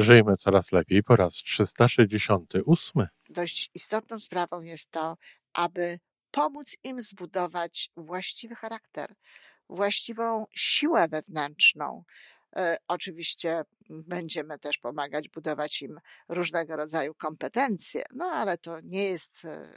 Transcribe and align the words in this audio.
Żyjmy 0.00 0.36
coraz 0.36 0.72
lepiej 0.72 1.02
po 1.02 1.16
raz 1.16 1.34
368. 1.34 3.06
Dość 3.28 3.70
istotną 3.74 4.18
sprawą 4.18 4.62
jest 4.62 4.90
to, 4.90 5.16
aby 5.52 5.98
pomóc 6.30 6.76
im 6.84 7.02
zbudować 7.02 7.90
właściwy 7.96 8.54
charakter, 8.54 9.14
właściwą 9.68 10.44
siłę 10.54 11.08
wewnętrzną. 11.08 12.04
E, 12.56 12.76
Oczywiście 12.88 13.62
będziemy 13.90 14.58
też 14.58 14.78
pomagać 14.78 15.28
budować 15.28 15.82
im 15.82 16.00
różnego 16.28 16.76
rodzaju 16.76 17.14
kompetencje, 17.14 18.04
no 18.14 18.24
ale 18.24 18.58
to 18.58 18.80
nie 18.80 19.04
jest 19.04 19.44
e, 19.44 19.70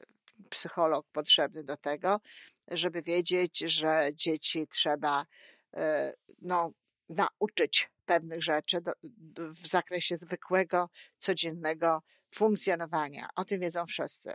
psycholog 0.49 1.07
potrzebny 1.11 1.63
do 1.63 1.77
tego, 1.77 2.19
żeby 2.67 3.01
wiedzieć, 3.01 3.59
że 3.59 4.09
dzieci 4.13 4.67
trzeba 4.67 5.25
e, 5.73 6.13
no, 6.41 6.71
nauczyć 7.09 7.89
pewnych 8.11 8.43
rzeczy 8.43 8.81
do, 8.81 8.91
do, 9.03 9.53
w 9.53 9.67
zakresie 9.67 10.17
zwykłego, 10.17 10.89
codziennego 11.17 12.01
funkcjonowania. 12.33 13.27
O 13.35 13.45
tym 13.45 13.61
wiedzą 13.61 13.85
wszyscy. 13.85 14.33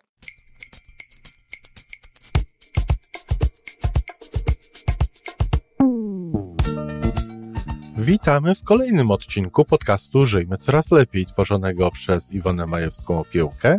Witamy 7.98 8.54
w 8.54 8.64
kolejnym 8.64 9.10
odcinku 9.10 9.64
podcastu 9.64 10.26
Żyjmy 10.26 10.56
Coraz 10.56 10.90
Lepiej, 10.90 11.26
tworzonego 11.26 11.90
przez 11.90 12.32
Iwonę 12.32 12.64
Majewską-Opiełkę 12.64 13.78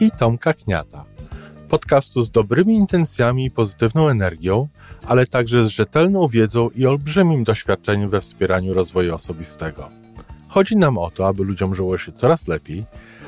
i 0.00 0.10
Tomka 0.10 0.54
Kniata. 0.54 1.13
Podcastu 1.74 2.22
z 2.22 2.30
dobrymi 2.30 2.74
intencjami 2.74 3.46
i 3.46 3.50
pozytywną 3.50 4.08
energią, 4.08 4.68
ale 5.06 5.26
także 5.26 5.64
z 5.64 5.68
rzetelną 5.68 6.28
wiedzą 6.28 6.70
i 6.70 6.86
olbrzymim 6.86 7.44
doświadczeniem 7.44 8.10
we 8.10 8.20
wspieraniu 8.20 8.74
rozwoju 8.74 9.14
osobistego. 9.14 9.90
Chodzi 10.48 10.76
nam 10.76 10.98
o 10.98 11.10
to, 11.10 11.28
aby 11.28 11.44
ludziom 11.44 11.74
żyło 11.74 11.98
się 11.98 12.12
coraz 12.12 12.48
lepiej, 12.48 12.84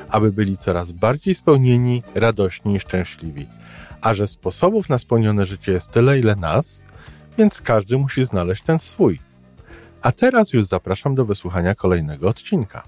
aby 0.09 0.31
byli 0.31 0.57
coraz 0.57 0.91
bardziej 0.91 1.35
spełnieni, 1.35 2.03
radośni 2.15 2.75
i 2.75 2.79
szczęśliwi. 2.79 3.47
A 4.01 4.13
że 4.13 4.27
sposobów 4.27 4.89
na 4.89 4.99
spełnione 4.99 5.45
życie 5.45 5.71
jest 5.71 5.91
tyle, 5.91 6.19
ile 6.19 6.35
nas, 6.35 6.83
więc 7.37 7.61
każdy 7.61 7.97
musi 7.97 8.25
znaleźć 8.25 8.63
ten 8.63 8.79
swój. 8.79 9.19
A 10.01 10.11
teraz 10.11 10.53
już 10.53 10.65
zapraszam 10.65 11.15
do 11.15 11.25
wysłuchania 11.25 11.75
kolejnego 11.75 12.29
odcinka. 12.29 12.83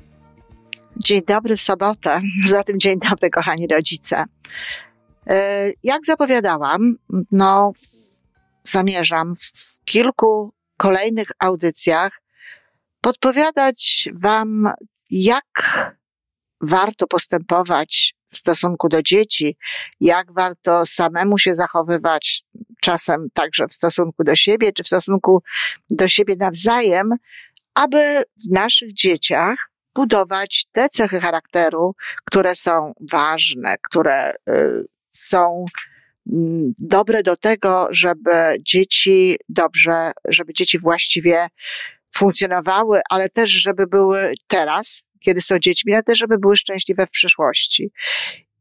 Dzień 0.98 1.22
dobry 1.28 1.58
w 1.58 1.62
sobotę, 1.62 2.22
zatem 2.48 2.80
dzień 2.80 3.00
dobry 3.10 3.30
kochani 3.30 3.68
rodzice. 3.68 4.26
E, 5.30 5.72
Jak 5.84 6.06
zapowiadałam, 6.06 6.96
no 7.32 7.72
zamierzam 8.64 9.36
w 9.36 9.80
kilku 9.86 10.54
kolejnych 10.78 11.32
audycjach 11.40 12.22
podpowiadać 13.02 14.10
Wam, 14.14 14.70
jak 15.10 15.46
warto 16.62 17.08
postępować 17.08 18.16
w 18.26 18.38
stosunku 18.38 18.90
do 18.90 19.02
dzieci, 19.02 19.58
jak 20.02 20.34
warto 20.34 20.86
samemu 20.86 21.38
się 21.38 21.56
zachowywać, 21.56 22.42
czasem 22.82 23.28
także 23.34 23.68
w 23.68 23.74
stosunku 23.74 24.24
do 24.24 24.36
siebie, 24.36 24.74
czy 24.74 24.84
w 24.84 24.88
stosunku 24.88 25.44
do 25.90 26.08
siebie 26.08 26.36
nawzajem, 26.40 27.10
aby 27.74 28.24
w 28.48 28.52
naszych 28.52 28.94
dzieciach 28.94 29.70
budować 29.96 30.66
te 30.72 30.90
cechy 30.90 31.20
charakteru, 31.20 31.96
które 32.26 32.56
są 32.56 32.94
ważne, 33.12 33.76
które 33.82 34.32
y, 34.32 34.34
są 35.12 35.66
mm, 36.32 36.74
dobre 36.80 37.24
do 37.24 37.38
tego, 37.38 37.88
żeby 37.92 38.56
dzieci 38.60 39.38
dobrze, 39.50 40.12
żeby 40.30 40.54
dzieci 40.54 40.80
właściwie 40.80 41.48
funkcjonowały, 42.14 43.02
ale 43.10 43.30
też, 43.30 43.52
żeby 43.52 43.88
były 43.88 44.34
teraz, 44.48 45.02
kiedy 45.20 45.42
są 45.42 45.60
dziećmi, 45.60 45.94
ale 45.94 46.04
też, 46.04 46.20
żeby 46.20 46.38
były 46.38 46.58
szczęśliwe 46.58 47.08
w 47.08 47.12
przyszłości. 47.12 47.92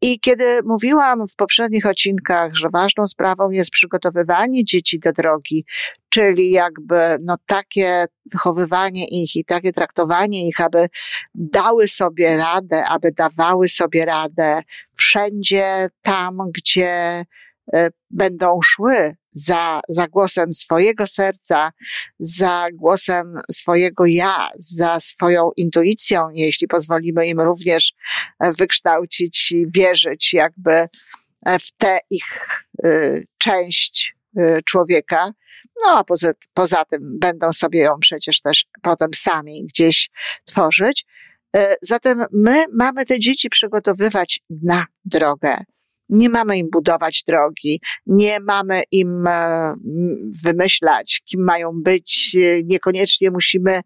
I 0.03 0.21
kiedy 0.21 0.61
mówiłam 0.65 1.29
w 1.29 1.37
poprzednich 1.37 1.87
odcinkach, 1.87 2.55
że 2.55 2.69
ważną 2.71 3.07
sprawą 3.07 3.51
jest 3.51 3.71
przygotowywanie 3.71 4.65
dzieci 4.65 4.99
do 4.99 5.13
drogi, 5.13 5.65
czyli 6.09 6.51
jakby 6.51 7.17
no 7.21 7.37
takie 7.47 8.05
wychowywanie 8.33 9.05
ich 9.09 9.37
i 9.37 9.45
takie 9.45 9.73
traktowanie 9.73 10.49
ich, 10.49 10.61
aby 10.61 10.87
dały 11.35 11.89
sobie 11.89 12.37
radę, 12.37 12.85
aby 12.89 13.11
dawały 13.11 13.69
sobie 13.69 14.05
radę 14.05 14.61
wszędzie 14.97 15.89
tam, 16.03 16.39
gdzie 16.55 17.25
e, 17.75 17.89
będą 18.11 18.61
szły 18.65 19.15
za, 19.33 19.81
za 19.89 20.09
głosem 20.09 20.53
swojego 20.53 21.07
serca, 21.07 21.73
za 22.19 22.67
głosem 22.73 23.37
swojego 23.51 24.07
ja, 24.07 24.49
za 24.59 25.01
swoją 25.01 25.51
intuicją, 25.57 26.29
jeśli 26.35 26.69
pozwolimy 26.69 27.27
im 27.27 27.41
również 27.41 27.93
e, 28.41 28.53
wykształcić 28.53 29.53
i 29.53 29.67
wierzyć 29.75 30.33
jakby 30.33 30.73
e, 30.73 30.89
w 31.59 31.73
tę 31.77 31.99
ich 32.11 32.49
y, 32.87 33.25
część 33.39 34.15
y, 34.39 34.63
człowieka. 34.65 35.31
No 35.87 35.99
a 35.99 36.05
poza, 36.05 36.33
poza 36.55 36.85
tym 36.85 37.19
będą 37.19 37.53
sobie 37.53 37.81
ją 37.81 37.99
przecież 38.01 38.41
też 38.41 38.67
potem 38.83 39.11
sami 39.15 39.67
gdzieś 39.67 40.11
tworzyć. 40.45 41.07
E, 41.57 41.77
Zatem 41.83 42.25
my 42.33 42.65
mamy 42.73 43.05
te 43.05 43.19
dzieci 43.19 43.51
przygotowywać 43.51 44.41
na 44.63 44.87
drogę. 45.05 45.65
Nie 46.09 46.29
mamy 46.29 46.59
im 46.59 46.71
budować 46.71 47.25
drogi, 47.27 47.81
nie 48.07 48.41
mamy 48.41 48.83
im 48.91 49.27
e, 49.27 49.75
wymyślać, 50.45 51.23
kim 51.25 51.45
mają 51.45 51.71
być. 51.73 52.37
E, 52.37 52.63
Niekoniecznie 52.63 53.31
musimy 53.31 53.81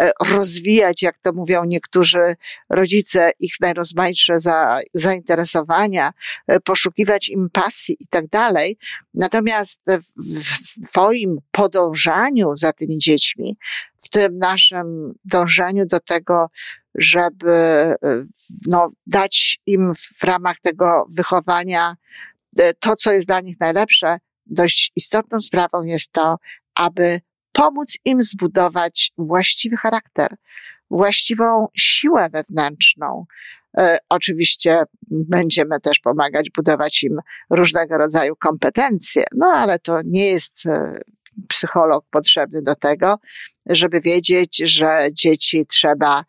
e, 0.00 0.10
rozwijać, 0.20 1.02
jak 1.02 1.18
to 1.18 1.32
mówią 1.32 1.64
niektórzy 1.64 2.34
rodzice, 2.70 3.30
ich 3.40 3.54
najrozmaitsze 3.60 4.40
za, 4.40 4.80
zainteresowania, 4.94 6.12
poszukiwać 6.64 7.28
im 7.28 7.50
pasji 7.52 7.96
i 8.00 8.06
tak 8.10 8.28
dalej. 8.28 8.76
Natomiast 9.14 9.80
w 10.28 10.86
swoim 10.88 11.38
podążaniu 11.50 12.56
za 12.56 12.72
tymi 12.72 12.98
dziećmi, 12.98 13.56
w 14.02 14.08
tym 14.08 14.38
naszym 14.38 15.14
dążeniu 15.24 15.86
do 15.86 16.00
tego, 16.00 16.46
żeby 16.94 17.50
e, 17.50 17.96
no, 18.66 18.88
dać 19.06 19.58
im 19.66 19.92
w 19.94 20.24
ramach 20.24 20.60
tego 20.60 21.06
wychowania 21.10 21.96
e, 22.58 22.74
to, 22.74 22.96
co 22.96 23.12
jest 23.12 23.26
dla 23.26 23.40
nich 23.40 23.60
najlepsze, 23.60 24.16
dość 24.46 24.92
istotną 24.96 25.40
sprawą 25.40 25.82
jest 25.82 26.12
to, 26.12 26.36
aby 26.74 27.20
pomóc 27.52 27.98
im 28.04 28.22
zbudować 28.22 29.12
właściwy 29.18 29.76
charakter, 29.76 30.36
właściwą 30.90 31.66
siłę 31.76 32.30
wewnętrzną. 32.30 33.26
E, 33.78 33.98
Oczywiście 34.08 34.82
będziemy 35.10 35.80
też 35.80 35.98
pomagać 35.98 36.50
budować 36.50 37.02
im 37.02 37.18
różnego 37.50 37.98
rodzaju 37.98 38.36
kompetencje, 38.36 39.24
no 39.36 39.46
ale 39.46 39.78
to 39.78 40.00
nie 40.04 40.26
jest 40.26 40.64
psycholog 41.48 42.04
potrzebny 42.10 42.62
do 42.62 42.74
tego, 42.74 43.18
żeby 43.66 44.00
wiedzieć, 44.00 44.62
że 44.64 45.08
dzieci 45.12 45.66
trzeba 45.66 46.24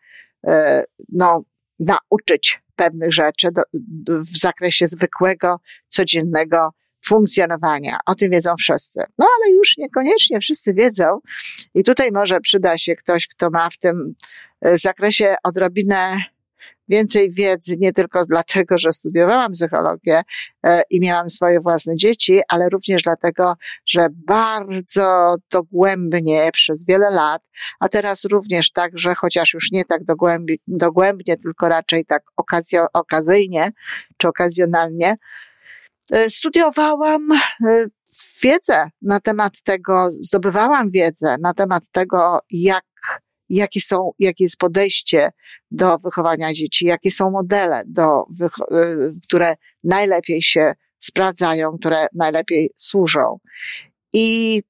no, 1.08 1.44
nauczyć 1.78 2.62
pewnych 2.76 3.12
rzeczy 3.12 3.48
do, 3.52 3.62
w 4.08 4.38
zakresie 4.38 4.86
zwykłego, 4.86 5.60
codziennego 5.88 6.70
funkcjonowania. 7.04 7.98
O 8.06 8.14
tym 8.14 8.30
wiedzą 8.30 8.56
wszyscy. 8.58 9.00
No 9.18 9.26
ale 9.36 9.54
już 9.54 9.76
niekoniecznie 9.76 10.40
wszyscy 10.40 10.74
wiedzą 10.74 11.20
i 11.74 11.84
tutaj 11.84 12.08
może 12.12 12.40
przyda 12.40 12.78
się 12.78 12.96
ktoś, 12.96 13.26
kto 13.26 13.50
ma 13.50 13.70
w 13.70 13.78
tym 13.78 14.14
e, 14.60 14.78
zakresie 14.78 15.34
odrobinę 15.42 16.16
więcej 16.88 17.32
wiedzy, 17.32 17.76
nie 17.78 17.92
tylko 17.92 18.22
dlatego, 18.28 18.78
że 18.78 18.92
studiowałam 18.92 19.52
psychologię 19.52 20.22
e, 20.66 20.82
i 20.90 21.00
miałam 21.00 21.30
swoje 21.30 21.60
własne 21.60 21.96
dzieci, 21.96 22.40
ale 22.48 22.68
również 22.68 23.02
dlatego, 23.02 23.54
że 23.86 24.06
bardzo 24.10 25.34
dogłębnie 25.52 26.50
przez 26.52 26.86
wiele 26.86 27.10
lat, 27.10 27.42
a 27.80 27.88
teraz 27.88 28.24
również 28.24 28.72
tak, 28.72 28.90
że 28.94 29.14
chociaż 29.14 29.54
już 29.54 29.72
nie 29.72 29.84
tak 29.84 30.04
dogłębnie, 30.04 30.56
dogłębnie 30.66 31.36
tylko 31.36 31.68
raczej 31.68 32.04
tak 32.04 32.22
okazjo, 32.36 32.86
okazyjnie 32.92 33.72
czy 34.16 34.28
okazjonalnie, 34.28 35.16
e, 36.12 36.30
studiowałam 36.30 37.32
e, 37.66 37.84
wiedzę 38.42 38.90
na 39.02 39.20
temat 39.20 39.62
tego, 39.62 40.10
zdobywałam 40.20 40.90
wiedzę 40.90 41.36
na 41.40 41.54
temat 41.54 41.90
tego, 41.90 42.40
jak 42.50 42.84
jakie 43.48 43.80
są, 43.80 44.10
jakie 44.18 44.44
jest 44.44 44.56
podejście 44.56 45.32
do 45.70 45.98
wychowania 45.98 46.52
dzieci, 46.52 46.86
jakie 46.86 47.10
są 47.10 47.30
modele, 47.30 47.82
do, 47.86 48.24
y, 48.40 49.14
które 49.24 49.54
najlepiej 49.84 50.42
się 50.42 50.74
sprawdzają, 50.98 51.78
które 51.78 52.06
najlepiej 52.14 52.70
służą. 52.76 53.38
I 54.12 54.60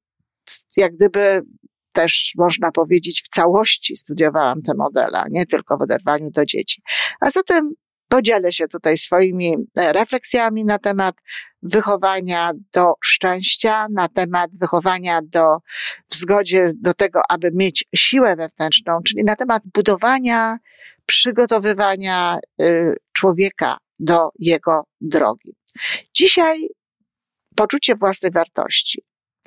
jak 0.77 0.97
gdyby 0.97 1.43
też 1.93 2.33
można 2.39 2.71
powiedzieć 2.71 3.23
w 3.23 3.29
całości 3.29 3.97
studiowałam 3.97 4.63
te 4.63 4.75
modele, 4.75 5.19
a 5.19 5.25
nie 5.31 5.47
tylko 5.47 5.77
w 5.77 5.83
oderwaniu 5.83 6.31
do 6.31 6.45
dzieci. 6.45 6.83
A 7.21 7.31
zatem 7.31 7.75
podzielę 8.15 8.53
się 8.53 8.69
tutaj 8.69 8.99
swoimi 8.99 9.55
e, 9.79 9.93
refleksjami 9.93 10.65
na 10.65 10.79
temat 10.79 11.15
wychowania 11.63 12.53
do 12.75 12.95
szczęścia, 13.05 13.87
na 13.91 14.09
temat 14.09 14.51
wychowania 14.61 15.21
do, 15.23 15.47
w 16.11 16.15
zgodzie 16.15 16.73
do 16.75 16.95
tego, 16.95 17.21
aby 17.29 17.51
mieć 17.55 17.85
siłę 17.95 18.37
wewnętrzną, 18.37 19.01
czyli 19.07 19.25
na 19.25 19.37
temat 19.37 19.63
budowania 19.75 20.59
przygotowywania 21.07 22.39
y, 22.61 22.97
człowieka 23.13 23.77
do 23.99 24.29
jego 24.39 24.85
drogi. 25.01 25.57
Dzisiaj 26.15 26.69
poczucie 27.57 27.95
własnej 27.95 28.33
wartości, 28.33 29.03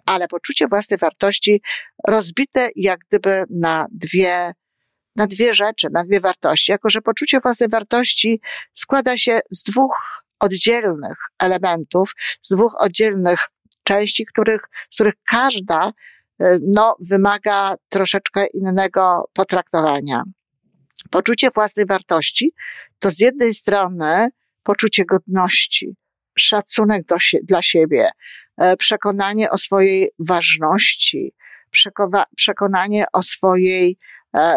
ale 0.05 0.27
poczucie 0.27 0.67
własnej 0.67 0.97
wartości 0.97 1.61
rozbite 2.07 2.69
jak 2.75 2.99
gdyby 3.09 3.43
na 3.49 3.85
dwie, 3.91 4.53
na 5.17 5.27
dwie 5.27 5.55
rzeczy, 5.55 5.87
na 5.91 6.03
dwie 6.03 6.19
wartości. 6.19 6.71
Jako, 6.71 6.89
że 6.89 7.01
poczucie 7.01 7.39
własnej 7.39 7.69
wartości 7.69 8.41
składa 8.73 9.17
się 9.17 9.39
z 9.51 9.63
dwóch 9.63 10.23
oddzielnych 10.39 11.17
elementów, 11.39 12.13
z 12.41 12.49
dwóch 12.49 12.75
oddzielnych 12.79 13.39
części, 13.83 14.25
których, 14.25 14.61
z 14.89 14.95
których 14.95 15.13
każda 15.29 15.91
y, 16.41 16.59
no, 16.61 16.95
wymaga 17.09 17.75
troszeczkę 17.89 18.45
innego 18.53 19.29
potraktowania. 19.33 20.23
Poczucie 21.11 21.49
własnej 21.55 21.85
wartości 21.85 22.53
to 22.99 23.11
z 23.11 23.19
jednej 23.19 23.53
strony 23.53 24.29
poczucie 24.63 25.05
godności, 25.05 25.95
szacunek 26.37 27.05
do, 27.05 27.15
dla 27.43 27.61
siebie, 27.61 28.05
e, 28.57 28.77
przekonanie 28.77 29.51
o 29.51 29.57
swojej 29.57 30.09
ważności, 30.19 31.33
przekonanie 32.35 33.05
o 33.13 33.23
swojej 33.23 33.89
e, 33.91 33.95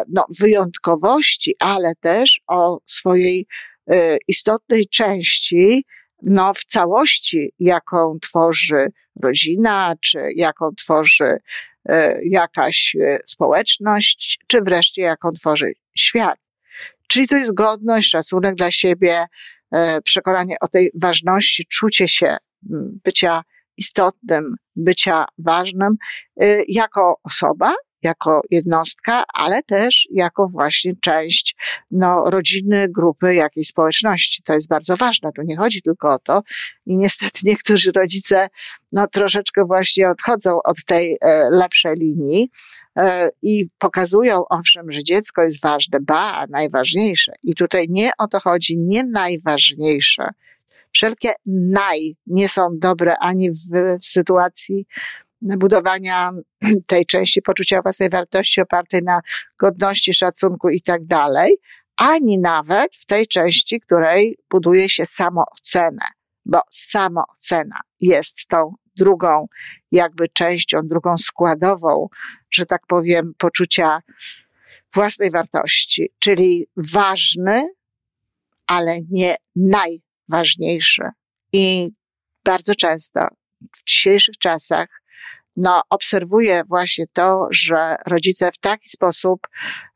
no, 0.08 0.26
wyjątkowości, 0.40 1.54
ale 1.58 1.94
też 1.94 2.40
o 2.46 2.78
swojej 2.86 3.46
e, 3.90 4.18
istotnej 4.28 4.88
części 4.88 5.84
no, 6.22 6.54
w 6.54 6.64
całości, 6.64 7.52
jaką 7.58 8.18
tworzy 8.22 8.86
rodzina, 9.22 9.94
czy 10.00 10.18
jaką 10.36 10.70
tworzy 10.76 11.36
jakaś 12.22 12.96
społeczność, 13.26 14.38
czy 14.46 14.60
wreszcie 14.60 15.02
jaką 15.02 15.32
tworzy 15.32 15.72
świat. 15.96 16.38
Czyli 17.08 17.28
to 17.28 17.36
jest 17.36 17.54
godność, 17.54 18.10
szacunek 18.10 18.54
dla 18.54 18.70
siebie, 18.70 19.26
E, 19.72 20.02
przekonanie 20.02 20.56
o 20.60 20.68
tej 20.68 20.90
ważności, 20.94 21.66
czucie 21.66 22.08
się 22.08 22.36
bycia 23.04 23.42
istotnym, 23.76 24.44
bycia 24.76 25.24
ważnym 25.38 25.96
e, 26.40 26.62
jako 26.68 27.20
osoba, 27.22 27.74
jako 28.02 28.40
jednostka, 28.50 29.24
ale 29.34 29.62
też 29.62 30.08
jako 30.10 30.48
właśnie 30.48 30.92
część 31.00 31.56
no, 31.90 32.24
rodziny, 32.26 32.88
grupy, 32.88 33.34
jakiejś 33.34 33.68
społeczności. 33.68 34.42
To 34.42 34.52
jest 34.52 34.68
bardzo 34.68 34.96
ważne. 34.96 35.32
Tu 35.32 35.42
nie 35.42 35.56
chodzi 35.56 35.82
tylko 35.82 36.14
o 36.14 36.18
to. 36.18 36.42
I 36.86 36.96
niestety 36.96 37.38
niektórzy 37.44 37.92
rodzice 37.92 38.48
no, 38.92 39.06
troszeczkę 39.06 39.64
właśnie 39.64 40.10
odchodzą 40.10 40.62
od 40.62 40.84
tej 40.84 41.16
e, 41.20 41.50
lepszej 41.50 41.96
linii 41.96 42.50
e, 42.96 43.28
i 43.42 43.68
pokazują, 43.78 44.44
owszem, 44.48 44.92
że 44.92 45.04
dziecko 45.04 45.42
jest 45.42 45.60
ważne, 45.60 45.98
ba, 46.00 46.44
najważniejsze. 46.48 47.32
I 47.42 47.54
tutaj 47.54 47.86
nie 47.88 48.10
o 48.18 48.28
to 48.28 48.40
chodzi, 48.40 48.78
nie 48.78 49.04
najważniejsze. 49.04 50.28
Wszelkie 50.92 51.32
naj 51.46 52.00
nie 52.26 52.48
są 52.48 52.68
dobre 52.72 53.14
ani 53.20 53.50
w 53.50 53.98
sytuacji 54.02 54.86
budowania 55.42 56.30
tej 56.86 57.06
części 57.06 57.42
poczucia 57.42 57.82
własnej 57.82 58.10
wartości 58.10 58.60
opartej 58.60 59.00
na 59.04 59.20
godności, 59.58 60.14
szacunku 60.14 60.68
i 60.68 60.82
tak 60.82 61.04
dalej, 61.04 61.56
ani 61.96 62.38
nawet 62.38 62.96
w 62.96 63.06
tej 63.06 63.26
części, 63.26 63.80
której 63.80 64.38
buduje 64.50 64.88
się 64.88 65.06
samoocenę, 65.06 66.04
bo 66.44 66.60
samoocena 66.70 67.80
jest 68.00 68.46
tą 68.46 68.74
drugą 68.96 69.46
jakby 69.92 70.28
częścią, 70.28 70.80
drugą 70.84 71.18
składową, 71.18 72.08
że 72.50 72.66
tak 72.66 72.86
powiem, 72.86 73.32
poczucia 73.38 74.00
własnej 74.94 75.30
wartości, 75.30 76.10
czyli 76.18 76.66
ważny, 76.76 77.68
ale 78.66 78.96
nie 79.10 79.34
najważniejszy. 79.56 81.02
I 81.52 81.90
bardzo 82.44 82.74
często 82.74 83.26
w 83.76 83.84
dzisiejszych 83.84 84.38
czasach 84.38 84.99
no, 85.56 85.82
obserwuję 85.90 86.62
właśnie 86.68 87.04
to, 87.12 87.46
że 87.50 87.96
rodzice 88.06 88.52
w 88.52 88.58
taki 88.58 88.88
sposób 88.88 89.40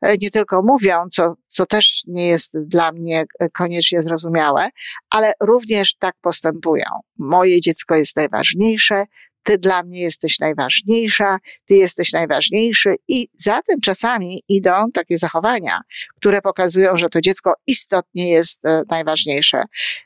e, 0.01 0.17
nie 0.17 0.31
tylko 0.31 0.63
mówią, 0.63 0.97
co, 1.11 1.35
co 1.47 1.67
też 1.67 2.03
nie 2.07 2.27
jest 2.27 2.59
dla 2.59 2.93
mnie 2.93 3.25
e, 3.39 3.49
koniecznie 3.51 4.03
zrozumiałe, 4.03 4.69
ale 5.11 5.33
również 5.41 5.95
tak 5.95 6.15
postępują. 6.21 6.85
Moje 7.19 7.61
dziecko 7.61 7.95
jest 7.95 8.17
najważniejsze, 8.17 9.05
ty 9.45 9.59
dla 9.59 9.83
mnie 9.83 10.01
jesteś 10.01 10.39
najważniejsza, 10.39 11.39
ty 11.65 11.75
jesteś 11.75 12.13
najważniejszy 12.13 12.91
i 13.09 13.29
za 13.37 13.63
tym 13.63 13.81
czasami 13.81 14.43
idą 14.49 14.91
takie 14.95 15.19
zachowania, 15.19 15.81
które 16.17 16.43
pokazują, 16.43 16.97
że 16.97 17.09
to 17.09 17.21
dziecko 17.21 17.55
istotnie 17.67 18.31
jest 18.31 18.65
e, 18.65 18.83
najważniejsze. 18.91 19.63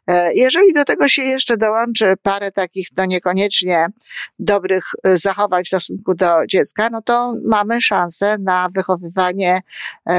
E, 0.06 0.35
jeżeli 0.35 0.73
do 0.73 0.85
tego 0.85 1.08
się 1.08 1.23
jeszcze 1.23 1.56
dołączy 1.56 2.14
parę 2.23 2.52
takich, 2.52 2.88
no 2.96 3.05
niekoniecznie 3.05 3.87
dobrych 4.38 4.85
e, 5.05 5.19
zachowań 5.19 5.64
w 5.64 5.69
stosunku 5.69 6.14
do 6.14 6.46
dziecka, 6.49 6.90
no 6.90 7.02
to 7.02 7.35
mamy 7.44 7.82
szansę 7.82 8.37
na 8.38 8.69
wychowywanie 8.75 9.61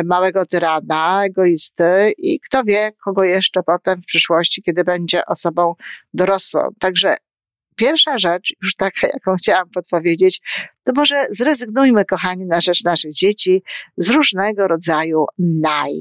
małego 0.05 0.45
tyrana, 0.45 1.25
egoisty 1.25 2.13
i 2.17 2.39
kto 2.39 2.63
wie, 2.63 2.91
kogo 3.03 3.23
jeszcze 3.23 3.63
potem 3.63 4.01
w 4.01 4.05
przyszłości, 4.05 4.63
kiedy 4.63 4.83
będzie 4.83 5.25
osobą 5.25 5.75
dorosłą. 6.13 6.61
Także 6.79 7.15
pierwsza 7.79 8.17
rzecz, 8.17 8.53
już 8.63 8.75
taka, 8.75 9.07
jaką 9.13 9.35
chciałam 9.37 9.69
podpowiedzieć, 9.69 10.41
to 10.83 10.91
może 10.95 11.25
zrezygnujmy, 11.29 12.05
kochani, 12.05 12.45
na 12.45 12.61
rzecz 12.61 12.83
naszych 12.83 13.13
dzieci 13.13 13.63
z 13.97 14.09
różnego 14.09 14.67
rodzaju 14.67 15.25
naj. 15.39 15.91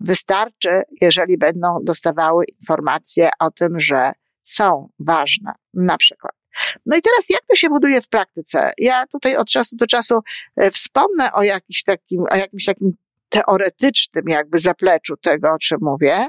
Wystarczy, 0.00 0.82
jeżeli 1.00 1.38
będą 1.38 1.78
dostawały 1.82 2.44
informacje 2.60 3.30
o 3.40 3.50
tym, 3.50 3.80
że 3.80 4.12
są 4.42 4.88
ważne, 4.98 5.52
na 5.74 5.96
przykład. 5.96 6.32
No 6.86 6.96
i 6.96 7.02
teraz 7.02 7.30
jak 7.30 7.40
to 7.48 7.56
się 7.56 7.68
buduje 7.68 8.02
w 8.02 8.08
praktyce? 8.08 8.70
Ja 8.78 9.06
tutaj 9.06 9.36
od 9.36 9.48
czasu 9.48 9.76
do 9.76 9.86
czasu 9.86 10.20
e, 10.56 10.70
wspomnę 10.70 11.32
o, 11.32 11.42
jakiś 11.42 11.82
takim, 11.82 12.20
o 12.30 12.36
jakimś 12.36 12.64
takim 12.64 12.96
teoretycznym 13.28 14.24
jakby 14.28 14.58
zapleczu 14.58 15.16
tego, 15.16 15.52
o 15.52 15.58
czym 15.58 15.78
mówię. 15.82 16.26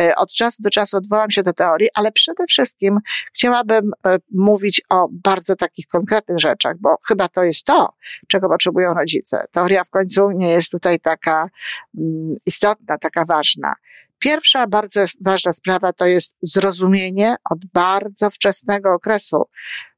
E, 0.00 0.16
od 0.16 0.32
czasu 0.32 0.62
do 0.62 0.70
czasu 0.70 0.96
odwołam 0.96 1.30
się 1.30 1.42
do 1.42 1.52
teorii, 1.52 1.88
ale 1.94 2.12
przede 2.12 2.46
wszystkim 2.46 2.98
chciałabym 3.34 3.92
e, 4.06 4.16
mówić 4.34 4.82
o 4.88 5.08
bardzo 5.10 5.56
takich 5.56 5.86
konkretnych 5.86 6.38
rzeczach, 6.38 6.76
bo 6.80 6.96
chyba 7.08 7.28
to 7.28 7.44
jest 7.44 7.64
to, 7.64 7.94
czego 8.28 8.48
potrzebują 8.48 8.94
rodzice. 8.94 9.44
Teoria 9.50 9.84
w 9.84 9.90
końcu 9.90 10.30
nie 10.30 10.48
jest 10.48 10.70
tutaj 10.70 11.00
taka 11.00 11.50
mm, 11.98 12.34
istotna, 12.46 12.98
taka 12.98 13.24
ważna. 13.24 13.74
Pierwsza 14.18 14.66
bardzo 14.66 15.04
ważna 15.20 15.52
sprawa 15.52 15.92
to 15.92 16.06
jest 16.06 16.36
zrozumienie 16.42 17.36
od 17.50 17.58
bardzo 17.72 18.30
wczesnego 18.30 18.94
okresu 18.94 19.48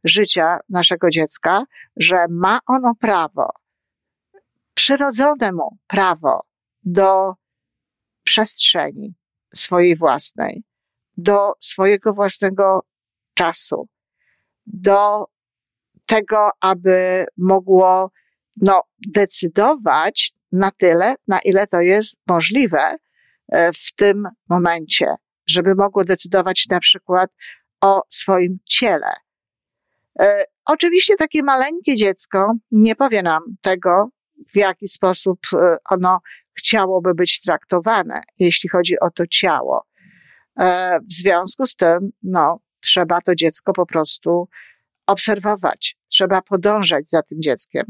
życia 0.05 0.59
naszego 0.69 1.11
dziecka, 1.11 1.65
że 1.97 2.17
ma 2.31 2.59
ono 2.67 2.95
prawo 3.01 3.51
przyrodzone 4.81 5.53
mu 5.53 5.79
prawo 5.87 6.47
do 6.83 7.35
przestrzeni 8.25 9.15
swojej 9.55 9.97
własnej, 9.97 10.65
do 11.17 11.53
swojego 11.61 12.15
własnego 12.15 12.87
czasu, 13.35 13.89
do 14.67 15.25
tego, 16.07 16.51
aby 16.61 17.25
mogło 17.37 18.11
no, 18.57 18.83
decydować 19.09 20.35
na 20.53 20.71
tyle, 20.71 21.15
na 21.29 21.41
ile 21.41 21.67
to 21.67 21.81
jest 21.81 22.17
możliwe 22.27 22.97
e, 23.49 23.73
w 23.73 23.95
tym 23.97 24.29
momencie, 24.49 25.15
żeby 25.47 25.75
mogło 25.75 26.05
decydować 26.05 26.67
na 26.69 26.81
przykład 26.81 27.31
o 27.81 28.03
swoim 28.09 28.59
ciele. 28.65 29.13
E, 30.21 30.45
oczywiście 30.65 31.17
takie 31.17 31.43
maleńkie 31.43 31.97
dziecko 31.97 32.53
nie 32.71 32.97
powie 32.97 33.23
nam 33.23 33.43
tego, 33.61 34.11
w 34.53 34.57
jaki 34.57 34.89
sposób 34.89 35.39
e, 35.53 35.77
ono 35.91 36.21
chciałoby 36.59 37.15
być 37.15 37.41
traktowane, 37.41 38.15
jeśli 38.39 38.69
chodzi 38.69 39.01
o 39.01 39.11
to 39.11 39.27
ciało. 39.27 39.87
E, 40.61 40.99
w 41.01 41.13
związku 41.13 41.67
z 41.67 41.77
tym, 41.77 42.11
no, 42.23 42.61
trzeba 42.81 43.21
to 43.21 43.35
dziecko 43.35 43.73
po 43.73 43.87
prostu 43.87 44.49
obserwować, 45.07 45.97
trzeba 46.09 46.43
podążać 46.43 47.11
za 47.11 47.23
tym 47.23 47.43
dzieckiem. 47.43 47.87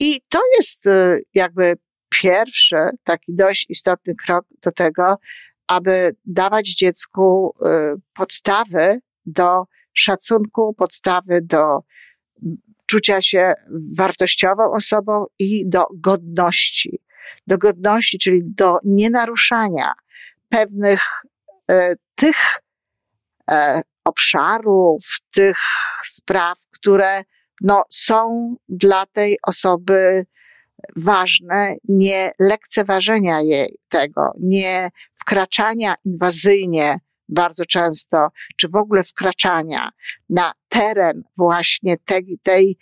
I 0.00 0.20
to 0.28 0.40
jest 0.58 0.86
e, 0.86 1.18
jakby 1.34 1.74
pierwszy 2.08 2.76
taki 3.04 3.34
dość 3.34 3.66
istotny 3.70 4.14
krok 4.26 4.46
do 4.62 4.72
tego, 4.72 5.16
aby 5.66 6.16
dawać 6.24 6.68
dziecku 6.68 7.54
podstawy 8.14 9.00
do 9.26 9.64
szacunku, 9.92 10.74
podstawy 10.74 11.40
do 11.42 11.82
czucia 12.86 13.22
się 13.22 13.54
wartościową 13.96 14.72
osobą 14.72 15.24
i 15.38 15.68
do 15.68 15.84
godności. 15.94 17.02
Do 17.46 17.58
godności, 17.58 18.18
czyli 18.18 18.40
do 18.44 18.78
nienaruszania 18.84 19.92
pewnych 20.48 21.02
e, 21.70 21.94
tych 22.14 22.60
e, 23.50 23.82
obszarów, 24.04 25.04
tych 25.34 25.58
spraw, 26.04 26.58
które 26.70 27.22
no, 27.60 27.84
są 27.90 28.54
dla 28.68 29.06
tej 29.06 29.38
osoby 29.46 30.26
ważne 30.96 31.74
nie 31.88 32.32
lekceważenia 32.38 33.40
jej 33.40 33.78
tego, 33.88 34.32
nie 34.40 34.88
wkraczania 35.14 35.94
inwazyjnie 36.04 37.00
bardzo 37.32 37.66
często, 37.66 38.28
czy 38.56 38.68
w 38.68 38.76
ogóle 38.76 39.04
wkraczania 39.04 39.90
na 40.28 40.52
teren 40.68 41.22
właśnie 41.36 41.96
tej, 41.98 42.38
tej, 42.42 42.78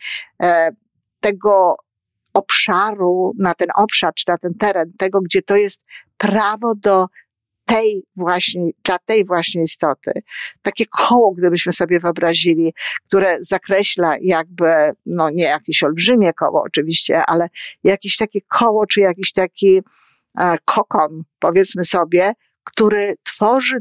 tego 1.21 1.75
obszaru, 2.35 3.33
na 3.38 3.54
ten 3.54 3.69
obszar, 3.76 4.14
czy 4.14 4.25
na 4.28 4.38
ten 4.38 4.54
teren, 4.54 4.92
tego, 4.99 5.21
gdzie 5.21 5.42
to 5.42 5.57
jest 5.57 5.85
prawo 6.16 6.75
do 6.75 7.07
tej 7.64 8.04
właśnie, 8.16 8.71
dla 8.85 8.99
tej 8.99 9.26
właśnie 9.26 9.62
istoty. 9.62 10.12
Takie 10.62 10.85
koło, 10.87 11.35
gdybyśmy 11.35 11.73
sobie 11.73 12.00
wyobrazili, 12.00 12.75
które 13.07 13.37
zakreśla 13.40 14.14
jakby, 14.21 14.66
no 15.07 15.30
nie 15.30 15.45
jakieś 15.45 15.83
olbrzymie 15.83 16.33
koło 16.33 16.62
oczywiście, 16.62 17.23
ale 17.26 17.49
jakieś 17.85 18.16
takie 18.16 18.40
koło, 18.40 18.87
czy 18.87 19.00
jakiś 19.00 19.33
taki 19.33 19.80
e, 20.38 20.57
kokon, 20.64 21.23
powiedzmy 21.40 21.85
sobie, 21.85 22.33
który 22.64 23.14
tworzy 23.23 23.76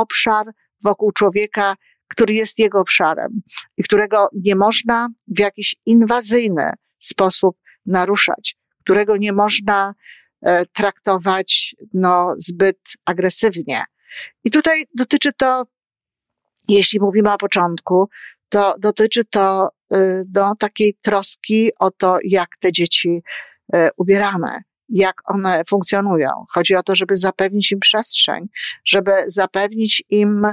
obszar 0.00 0.46
wokół 0.82 1.12
człowieka, 1.12 1.74
który 2.08 2.34
jest 2.34 2.58
jego 2.58 2.80
obszarem 2.80 3.40
i 3.76 3.82
którego 3.82 4.28
nie 4.44 4.56
można 4.56 5.08
w 5.28 5.38
jakiś 5.38 5.76
inwazyjny 5.86 6.72
sposób 6.98 7.58
naruszać, 7.86 8.56
którego 8.80 9.16
nie 9.16 9.32
można 9.32 9.94
e, 10.42 10.66
traktować 10.66 11.76
no, 11.94 12.34
zbyt 12.36 12.78
agresywnie. 13.04 13.84
I 14.44 14.50
tutaj 14.50 14.84
dotyczy 14.94 15.32
to, 15.32 15.66
jeśli 16.68 17.00
mówimy 17.00 17.32
o 17.32 17.36
początku, 17.36 18.08
to 18.48 18.74
dotyczy 18.78 19.24
to 19.24 19.68
e, 19.92 20.24
no, 20.34 20.54
takiej 20.58 20.94
troski 21.02 21.70
o 21.78 21.90
to, 21.90 22.18
jak 22.24 22.48
te 22.60 22.72
dzieci 22.72 23.22
e, 23.72 23.88
ubieramy, 23.96 24.48
jak 24.88 25.14
one 25.24 25.62
funkcjonują. 25.68 26.30
Chodzi 26.54 26.74
o 26.74 26.82
to, 26.82 26.94
żeby 26.94 27.16
zapewnić 27.16 27.72
im 27.72 27.80
przestrzeń, 27.80 28.48
żeby 28.84 29.12
zapewnić 29.26 30.02
im 30.10 30.46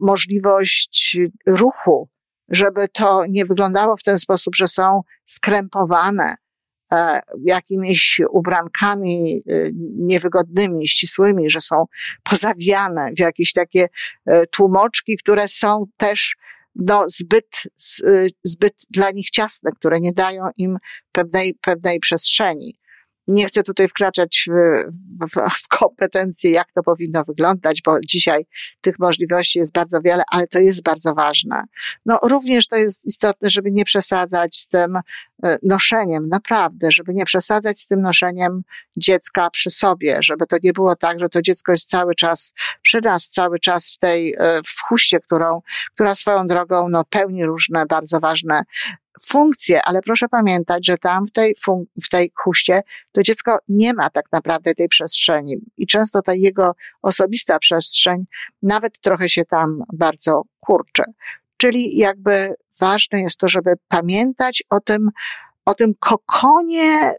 możliwość 0.00 1.18
ruchu, 1.46 2.08
żeby 2.48 2.88
to 2.88 3.26
nie 3.28 3.44
wyglądało 3.44 3.96
w 3.96 4.02
ten 4.02 4.18
sposób, 4.18 4.56
że 4.56 4.68
są 4.68 5.02
skrępowane 5.26 6.34
e, 6.92 7.20
jakimiś 7.44 8.20
ubrankami 8.30 9.42
e, 9.48 9.70
niewygodnymi, 9.98 10.88
ścisłymi, 10.88 11.50
że 11.50 11.60
są 11.60 11.84
pozawiane 12.22 13.10
w 13.16 13.20
jakieś 13.20 13.52
takie 13.52 13.88
e, 14.26 14.46
tłumoczki, 14.46 15.16
które 15.16 15.48
są 15.48 15.84
też 15.96 16.36
no, 16.74 17.04
zbyt, 17.08 17.62
zbyt 18.44 18.74
dla 18.90 19.10
nich 19.10 19.30
ciasne, 19.30 19.70
które 19.72 20.00
nie 20.00 20.12
dają 20.12 20.44
im 20.56 20.76
pewnej, 21.12 21.54
pewnej 21.54 22.00
przestrzeni. 22.00 22.74
Nie 23.30 23.46
chcę 23.46 23.62
tutaj 23.62 23.88
wkraczać 23.88 24.48
w, 24.50 24.54
w, 25.26 25.64
w, 25.64 25.68
kompetencje, 25.68 26.50
jak 26.50 26.72
to 26.72 26.82
powinno 26.82 27.24
wyglądać, 27.24 27.82
bo 27.82 28.00
dzisiaj 28.06 28.46
tych 28.80 28.98
możliwości 28.98 29.58
jest 29.58 29.72
bardzo 29.72 30.00
wiele, 30.00 30.22
ale 30.30 30.46
to 30.46 30.58
jest 30.58 30.82
bardzo 30.82 31.14
ważne. 31.14 31.64
No, 32.06 32.18
również 32.22 32.66
to 32.66 32.76
jest 32.76 33.04
istotne, 33.04 33.50
żeby 33.50 33.70
nie 33.70 33.84
przesadzać 33.84 34.56
z 34.56 34.68
tym 34.68 34.96
e, 34.96 35.58
noszeniem, 35.62 36.28
naprawdę, 36.28 36.92
żeby 36.92 37.14
nie 37.14 37.24
przesadzać 37.24 37.80
z 37.80 37.86
tym 37.86 38.00
noszeniem 38.00 38.62
dziecka 38.96 39.50
przy 39.50 39.70
sobie, 39.70 40.18
żeby 40.20 40.46
to 40.46 40.56
nie 40.62 40.72
było 40.72 40.96
tak, 40.96 41.20
że 41.20 41.28
to 41.28 41.42
dziecko 41.42 41.72
jest 41.72 41.88
cały 41.88 42.14
czas 42.14 42.54
przy 42.82 43.00
nas, 43.00 43.28
cały 43.28 43.58
czas 43.58 43.92
w 43.92 43.98
tej, 43.98 44.34
e, 44.38 44.60
w 44.66 44.80
chuście, 44.88 45.20
którą, 45.20 45.62
która 45.94 46.14
swoją 46.14 46.46
drogą, 46.46 46.88
no, 46.88 47.04
pełni 47.04 47.46
różne 47.46 47.86
bardzo 47.86 48.20
ważne 48.20 48.62
funkcje, 49.22 49.82
ale 49.82 50.00
proszę 50.00 50.28
pamiętać, 50.28 50.86
że 50.86 50.98
tam 50.98 51.26
w 51.26 51.32
tej, 51.32 51.54
w 52.02 52.08
tej 52.08 52.32
huście 52.34 52.82
to 53.12 53.22
dziecko 53.22 53.58
nie 53.68 53.94
ma 53.94 54.10
tak 54.10 54.24
naprawdę 54.32 54.74
tej 54.74 54.88
przestrzeni 54.88 55.56
i 55.76 55.86
często 55.86 56.22
ta 56.22 56.34
jego 56.34 56.74
osobista 57.02 57.58
przestrzeń 57.58 58.24
nawet 58.62 59.00
trochę 59.00 59.28
się 59.28 59.44
tam 59.44 59.82
bardzo 59.92 60.42
kurczy. 60.60 61.02
Czyli 61.56 61.96
jakby 61.96 62.54
ważne 62.80 63.20
jest 63.20 63.36
to, 63.36 63.48
żeby 63.48 63.74
pamiętać 63.88 64.62
o 64.70 64.80
tym, 64.80 65.10
o 65.64 65.74
tym 65.74 65.94
kokonie 65.98 67.14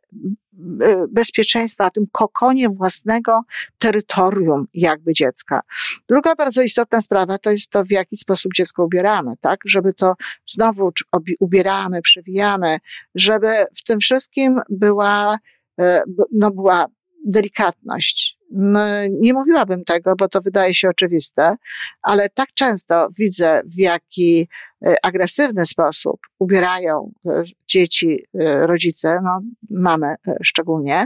Y, 0.83 1.07
bezpieczeństwa, 1.09 1.89
tym 1.89 2.07
kokonie 2.11 2.69
własnego 2.69 3.41
terytorium 3.77 4.65
jakby 4.73 5.13
dziecka. 5.13 5.61
Druga 6.09 6.35
bardzo 6.35 6.61
istotna 6.61 7.01
sprawa 7.01 7.37
to 7.37 7.51
jest 7.51 7.69
to, 7.69 7.85
w 7.85 7.91
jaki 7.91 8.17
sposób 8.17 8.53
dziecko 8.53 8.85
ubieramy, 8.85 9.33
tak? 9.39 9.59
Żeby 9.65 9.93
to 9.93 10.13
znowu 10.45 10.91
ubieramy, 11.39 12.01
przewijamy, 12.01 12.77
żeby 13.15 13.47
w 13.75 13.83
tym 13.83 13.99
wszystkim 13.99 14.61
była, 14.69 15.37
y, 15.81 15.83
no 16.31 16.51
była 16.51 16.85
delikatność. 17.25 18.37
No, 18.51 18.79
nie 19.19 19.33
mówiłabym 19.33 19.83
tego, 19.83 20.15
bo 20.15 20.27
to 20.27 20.41
wydaje 20.41 20.73
się 20.73 20.89
oczywiste, 20.89 21.55
ale 22.01 22.29
tak 22.29 22.53
często 22.53 23.07
widzę, 23.17 23.61
w 23.65 23.79
jaki 23.79 24.47
e, 24.85 24.95
agresywny 25.03 25.65
sposób 25.65 26.19
ubierają 26.39 27.11
e, 27.25 27.43
dzieci 27.67 28.23
e, 28.39 28.67
rodzice, 28.67 29.19
no 29.23 29.41
mamy 29.69 30.15
szczególnie. 30.43 31.05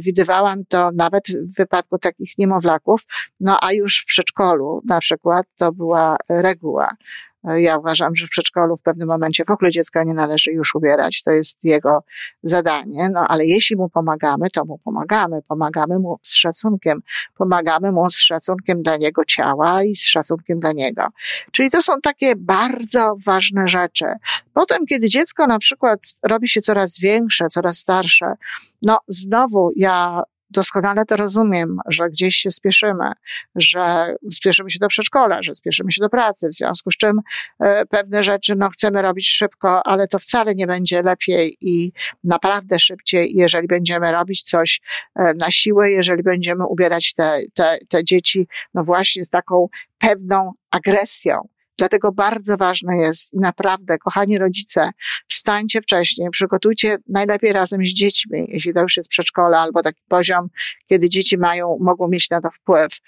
Widywałam 0.00 0.64
to 0.68 0.90
nawet 0.94 1.24
w 1.28 1.56
wypadku 1.56 1.98
takich 1.98 2.38
niemowlaków, 2.38 3.02
no 3.40 3.58
a 3.62 3.72
już 3.72 4.02
w 4.02 4.06
przedszkolu 4.06 4.82
na 4.88 5.00
przykład 5.00 5.46
to 5.58 5.72
była 5.72 6.16
reguła. 6.28 6.96
Ja 7.44 7.78
uważam, 7.78 8.14
że 8.14 8.26
w 8.26 8.30
przedszkolu 8.30 8.76
w 8.76 8.82
pewnym 8.82 9.08
momencie 9.08 9.44
w 9.44 9.50
ogóle 9.50 9.70
dziecka 9.70 10.04
nie 10.04 10.14
należy 10.14 10.52
już 10.52 10.74
ubierać. 10.74 11.22
To 11.22 11.30
jest 11.30 11.64
jego 11.64 12.04
zadanie. 12.42 13.08
No 13.12 13.24
ale 13.28 13.46
jeśli 13.46 13.76
mu 13.76 13.88
pomagamy, 13.88 14.50
to 14.50 14.64
mu 14.64 14.78
pomagamy. 14.78 15.42
Pomagamy 15.48 15.98
mu 15.98 16.18
z 16.22 16.34
szacunkiem. 16.34 17.02
Pomagamy 17.36 17.92
mu 17.92 18.10
z 18.10 18.18
szacunkiem 18.18 18.82
dla 18.82 18.96
jego 19.00 19.24
ciała 19.24 19.82
i 19.82 19.94
z 19.94 20.04
szacunkiem 20.04 20.60
dla 20.60 20.72
niego. 20.72 21.06
Czyli 21.52 21.70
to 21.70 21.82
są 21.82 22.00
takie 22.00 22.36
bardzo 22.36 23.16
ważne 23.24 23.68
rzeczy. 23.68 24.06
Potem, 24.54 24.86
kiedy 24.86 25.08
dziecko 25.08 25.46
na 25.46 25.58
przykład 25.58 26.00
robi 26.22 26.48
się 26.48 26.60
coraz 26.60 26.98
większe, 26.98 27.48
coraz 27.48 27.78
starsze, 27.78 28.34
no 28.82 28.98
znowu 29.08 29.70
ja 29.76 30.22
doskonale 30.50 31.04
to 31.04 31.16
rozumiem, 31.16 31.78
że 31.88 32.10
gdzieś 32.10 32.36
się 32.36 32.50
spieszymy, 32.50 33.12
że 33.54 34.14
spieszymy 34.32 34.70
się 34.70 34.78
do 34.78 34.88
przedszkola, 34.88 35.42
że 35.42 35.54
spieszymy 35.54 35.92
się 35.92 36.02
do 36.02 36.08
pracy, 36.08 36.48
w 36.48 36.54
związku 36.54 36.90
z 36.90 36.96
czym 36.96 37.20
e, 37.60 37.86
pewne 37.86 38.24
rzeczy 38.24 38.56
no, 38.56 38.70
chcemy 38.70 39.02
robić 39.02 39.28
szybko, 39.28 39.86
ale 39.86 40.08
to 40.08 40.18
wcale 40.18 40.54
nie 40.54 40.66
będzie 40.66 41.02
lepiej 41.02 41.56
i 41.60 41.92
naprawdę 42.24 42.78
szybciej, 42.78 43.30
jeżeli 43.34 43.66
będziemy 43.66 44.12
robić 44.12 44.42
coś 44.42 44.80
e, 45.16 45.34
na 45.34 45.50
siłę, 45.50 45.90
jeżeli 45.90 46.22
będziemy 46.22 46.66
ubierać 46.66 47.14
te, 47.14 47.40
te, 47.54 47.78
te 47.88 48.04
dzieci, 48.04 48.48
no 48.74 48.84
właśnie 48.84 49.24
z 49.24 49.28
taką 49.28 49.68
pewną 49.98 50.52
agresją. 50.70 51.48
Dlatego 51.80 52.12
bardzo 52.12 52.56
ważne 52.56 52.96
jest 52.96 53.34
naprawdę, 53.34 53.98
kochani 53.98 54.38
rodzice, 54.38 54.90
wstańcie 55.28 55.82
wcześniej, 55.82 56.30
przygotujcie 56.30 56.98
najlepiej 57.08 57.52
razem 57.52 57.86
z 57.86 57.88
dziećmi, 57.88 58.44
jeśli 58.48 58.74
to 58.74 58.80
już 58.80 58.96
jest 58.96 59.08
przedszkole 59.08 59.58
albo 59.58 59.82
taki 59.82 60.02
poziom, 60.08 60.48
kiedy 60.88 61.08
dzieci 61.08 61.38
mają, 61.38 61.76
mogą 61.80 62.08
mieć 62.08 62.30
na 62.30 62.40
to 62.40 62.50
wpływ. 62.50 62.98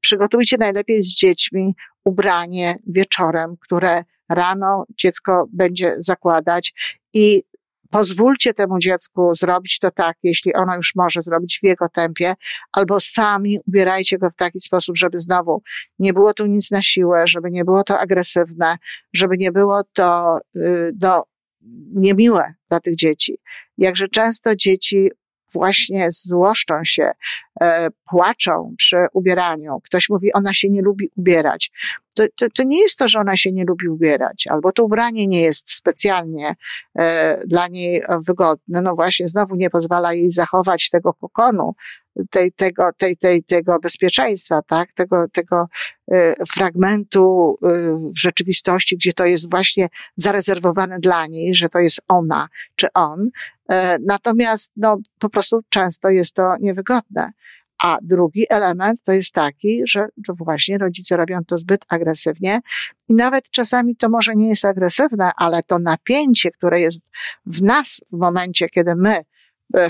Przygotujcie 0.00 0.56
najlepiej 0.58 1.02
z 1.02 1.14
dziećmi 1.14 1.74
ubranie 2.04 2.78
wieczorem, 2.86 3.56
które 3.60 4.02
rano 4.28 4.84
dziecko 4.96 5.46
będzie 5.52 5.94
zakładać 5.96 6.74
i 7.14 7.42
pozwólcie 7.90 8.54
temu 8.54 8.78
dziecku 8.78 9.34
zrobić 9.34 9.78
to 9.78 9.90
tak, 9.90 10.16
jeśli 10.22 10.54
ono 10.54 10.76
już 10.76 10.94
może 10.94 11.22
zrobić 11.22 11.58
w 11.62 11.66
jego 11.66 11.88
tempie, 11.88 12.34
albo 12.72 13.00
sami 13.00 13.58
ubierajcie 13.66 14.18
go 14.18 14.30
w 14.30 14.34
taki 14.34 14.60
sposób, 14.60 14.96
żeby 14.96 15.20
znowu 15.20 15.62
nie 15.98 16.12
było 16.12 16.34
tu 16.34 16.46
nic 16.46 16.70
na 16.70 16.82
siłę, 16.82 17.24
żeby 17.26 17.50
nie 17.50 17.64
było 17.64 17.84
to 17.84 17.98
agresywne, 17.98 18.76
żeby 19.12 19.36
nie 19.38 19.52
było 19.52 19.82
to 19.92 20.38
y, 20.56 20.92
no, 21.00 21.24
niemiłe 21.94 22.54
dla 22.68 22.80
tych 22.80 22.96
dzieci. 22.96 23.38
Jakże 23.78 24.08
często 24.08 24.56
dzieci 24.56 25.10
właśnie 25.52 26.06
złoszczą 26.10 26.74
się, 26.84 27.10
e, 27.60 27.88
płaczą 28.10 28.74
przy 28.78 28.96
ubieraniu. 29.12 29.80
Ktoś 29.84 30.08
mówi, 30.08 30.32
ona 30.32 30.54
się 30.54 30.70
nie 30.70 30.82
lubi 30.82 31.10
ubierać. 31.16 31.70
To, 32.16 32.24
to, 32.36 32.46
to, 32.50 32.62
nie 32.62 32.80
jest 32.80 32.98
to, 32.98 33.08
że 33.08 33.18
ona 33.18 33.36
się 33.36 33.52
nie 33.52 33.64
lubi 33.64 33.88
ubierać, 33.88 34.46
albo 34.46 34.72
to 34.72 34.84
ubranie 34.84 35.26
nie 35.26 35.40
jest 35.40 35.72
specjalnie 35.72 36.54
e, 36.98 37.36
dla 37.46 37.68
niej 37.68 38.02
wygodne. 38.26 38.82
No 38.82 38.94
właśnie, 38.94 39.28
znowu 39.28 39.54
nie 39.54 39.70
pozwala 39.70 40.14
jej 40.14 40.30
zachować 40.30 40.90
tego 40.90 41.14
kokonu, 41.14 41.74
tej, 42.30 42.52
tego, 42.52 42.90
tej, 42.96 43.16
tej, 43.16 43.42
tego 43.42 43.78
bezpieczeństwa, 43.78 44.62
tak? 44.62 44.92
tego, 44.92 45.28
tego 45.28 45.68
y, 46.12 46.34
fragmentu 46.54 47.56
y, 47.64 47.68
rzeczywistości, 48.16 48.96
gdzie 48.96 49.12
to 49.12 49.24
jest 49.24 49.50
właśnie 49.50 49.88
zarezerwowane 50.16 50.98
dla 50.98 51.26
niej, 51.26 51.54
że 51.54 51.68
to 51.68 51.78
jest 51.78 52.00
ona 52.08 52.48
czy 52.76 52.86
on. 52.94 53.28
E, 53.72 53.98
natomiast 54.06 54.72
no, 54.76 54.98
po 55.18 55.28
prostu 55.28 55.60
często 55.68 56.08
jest 56.08 56.34
to 56.34 56.56
niewygodne. 56.60 57.32
A 57.78 57.98
drugi 58.02 58.46
element 58.50 59.02
to 59.02 59.12
jest 59.12 59.32
taki, 59.32 59.82
że 59.88 60.06
to 60.26 60.34
właśnie 60.34 60.78
rodzice 60.78 61.16
robią 61.16 61.44
to 61.46 61.58
zbyt 61.58 61.84
agresywnie 61.88 62.60
i 63.08 63.14
nawet 63.14 63.50
czasami 63.50 63.96
to 63.96 64.08
może 64.08 64.34
nie 64.34 64.48
jest 64.48 64.64
agresywne, 64.64 65.30
ale 65.36 65.62
to 65.62 65.78
napięcie, 65.78 66.50
które 66.50 66.80
jest 66.80 67.02
w 67.46 67.62
nas 67.62 68.00
w 68.12 68.16
momencie, 68.16 68.68
kiedy 68.68 68.94
my 68.96 69.10
e, 69.16 69.24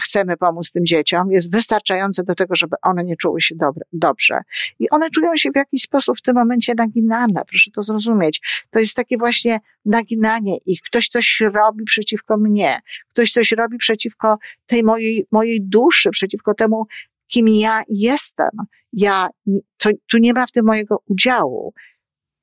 chcemy 0.00 0.36
pomóc 0.36 0.72
tym 0.72 0.86
dzieciom, 0.86 1.32
jest 1.32 1.52
wystarczające 1.52 2.22
do 2.22 2.34
tego, 2.34 2.54
żeby 2.54 2.76
one 2.82 3.04
nie 3.04 3.16
czuły 3.16 3.40
się 3.40 3.54
dobre, 3.54 3.84
dobrze. 3.92 4.40
I 4.78 4.90
one 4.90 5.10
czują 5.10 5.36
się 5.36 5.50
w 5.50 5.56
jakiś 5.56 5.82
sposób 5.82 6.18
w 6.18 6.22
tym 6.22 6.34
momencie 6.34 6.74
naginane, 6.76 7.42
proszę 7.48 7.70
to 7.70 7.82
zrozumieć. 7.82 8.66
To 8.70 8.78
jest 8.78 8.96
takie 8.96 9.16
właśnie 9.18 9.60
naginanie 9.84 10.56
ich. 10.66 10.80
Ktoś 10.80 11.08
coś 11.08 11.42
robi 11.54 11.84
przeciwko 11.84 12.36
mnie, 12.36 12.78
ktoś 13.08 13.32
coś 13.32 13.52
robi 13.52 13.78
przeciwko 13.78 14.38
tej 14.66 14.82
mojej, 14.82 15.26
mojej 15.32 15.62
duszy, 15.62 16.10
przeciwko 16.10 16.54
temu, 16.54 16.86
kim 17.26 17.48
ja 17.48 17.82
jestem. 17.88 18.50
Ja, 18.92 19.28
to, 19.76 19.90
tu 20.10 20.18
nie 20.18 20.32
ma 20.32 20.46
w 20.46 20.52
tym 20.52 20.66
mojego 20.66 21.02
udziału. 21.06 21.74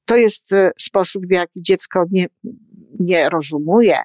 To 0.05 0.15
jest 0.15 0.53
e, 0.53 0.71
sposób, 0.77 1.27
w 1.27 1.31
jaki 1.31 1.61
dziecko 1.61 2.05
nie, 2.11 2.25
nie 2.99 3.29
rozumuje, 3.29 3.97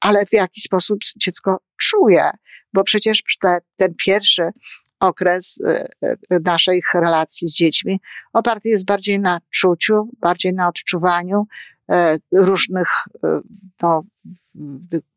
ale 0.00 0.26
w 0.26 0.32
jaki 0.32 0.60
sposób 0.60 0.98
dziecko 1.16 1.60
czuje, 1.76 2.30
bo 2.72 2.84
przecież 2.84 3.22
te, 3.40 3.58
ten 3.76 3.94
pierwszy 3.94 4.50
okres 5.00 5.58
e, 5.64 5.88
e, 6.02 6.16
naszej 6.44 6.82
relacji 6.94 7.48
z 7.48 7.54
dziećmi 7.54 8.00
oparty 8.32 8.68
jest 8.68 8.84
bardziej 8.84 9.20
na 9.20 9.40
czuciu, 9.50 10.08
bardziej 10.20 10.54
na 10.54 10.68
odczuwaniu 10.68 11.46
różnych 12.32 12.88
no, 13.82 14.02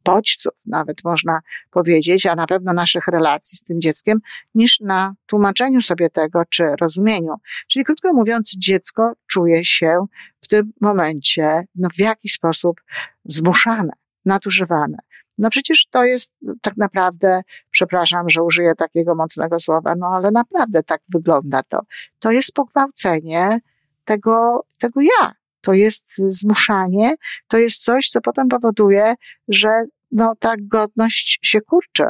bodźców, 0.03 0.53
nawet 0.65 1.03
można 1.03 1.39
powiedzieć, 1.72 2.25
a 2.25 2.36
na 2.36 2.46
pewno 2.46 2.74
naszych 2.74 3.08
relacji 3.08 3.58
z 3.58 3.63
tym 3.63 3.81
dzieckiem, 3.81 4.20
niż 4.55 4.79
na 4.79 5.13
tłumaczeniu 5.25 5.81
sobie 5.81 6.10
tego, 6.10 6.41
czy 6.50 6.75
rozumieniu. 6.81 7.36
Czyli 7.67 7.86
krótko 7.86 8.13
mówiąc, 8.13 8.55
dziecko 8.58 9.13
czuje 9.27 9.65
się 9.65 10.05
w 10.41 10.48
tym 10.48 10.74
momencie 10.81 11.63
no, 11.75 11.89
w 11.89 12.00
jakiś 12.00 12.34
sposób 12.34 12.81
zmuszane, 13.25 13.93
nadużywane. 14.25 14.98
No 15.41 15.50
przecież 15.50 15.86
to 15.89 16.03
jest 16.03 16.33
tak 16.62 16.77
naprawdę, 16.77 17.41
przepraszam, 17.71 18.29
że 18.29 18.43
użyję 18.43 18.75
takiego 18.75 19.15
mocnego 19.15 19.60
słowa, 19.60 19.95
no 19.98 20.07
ale 20.07 20.31
naprawdę 20.31 20.83
tak 20.83 21.01
wygląda 21.13 21.63
to. 21.63 21.79
To 22.19 22.31
jest 22.31 22.53
pogwałcenie 22.53 23.60
tego, 24.03 24.65
tego 24.79 25.01
ja, 25.01 25.33
to 25.62 25.74
jest 25.74 26.05
zmuszanie, 26.17 27.15
to 27.48 27.57
jest 27.57 27.83
coś, 27.83 28.10
co 28.10 28.21
potem 28.21 28.48
powoduje, 28.48 29.13
że 29.48 29.69
no, 30.12 30.33
ta 30.39 30.53
godność 30.60 31.39
się 31.41 31.62
kurczy, 31.62 32.05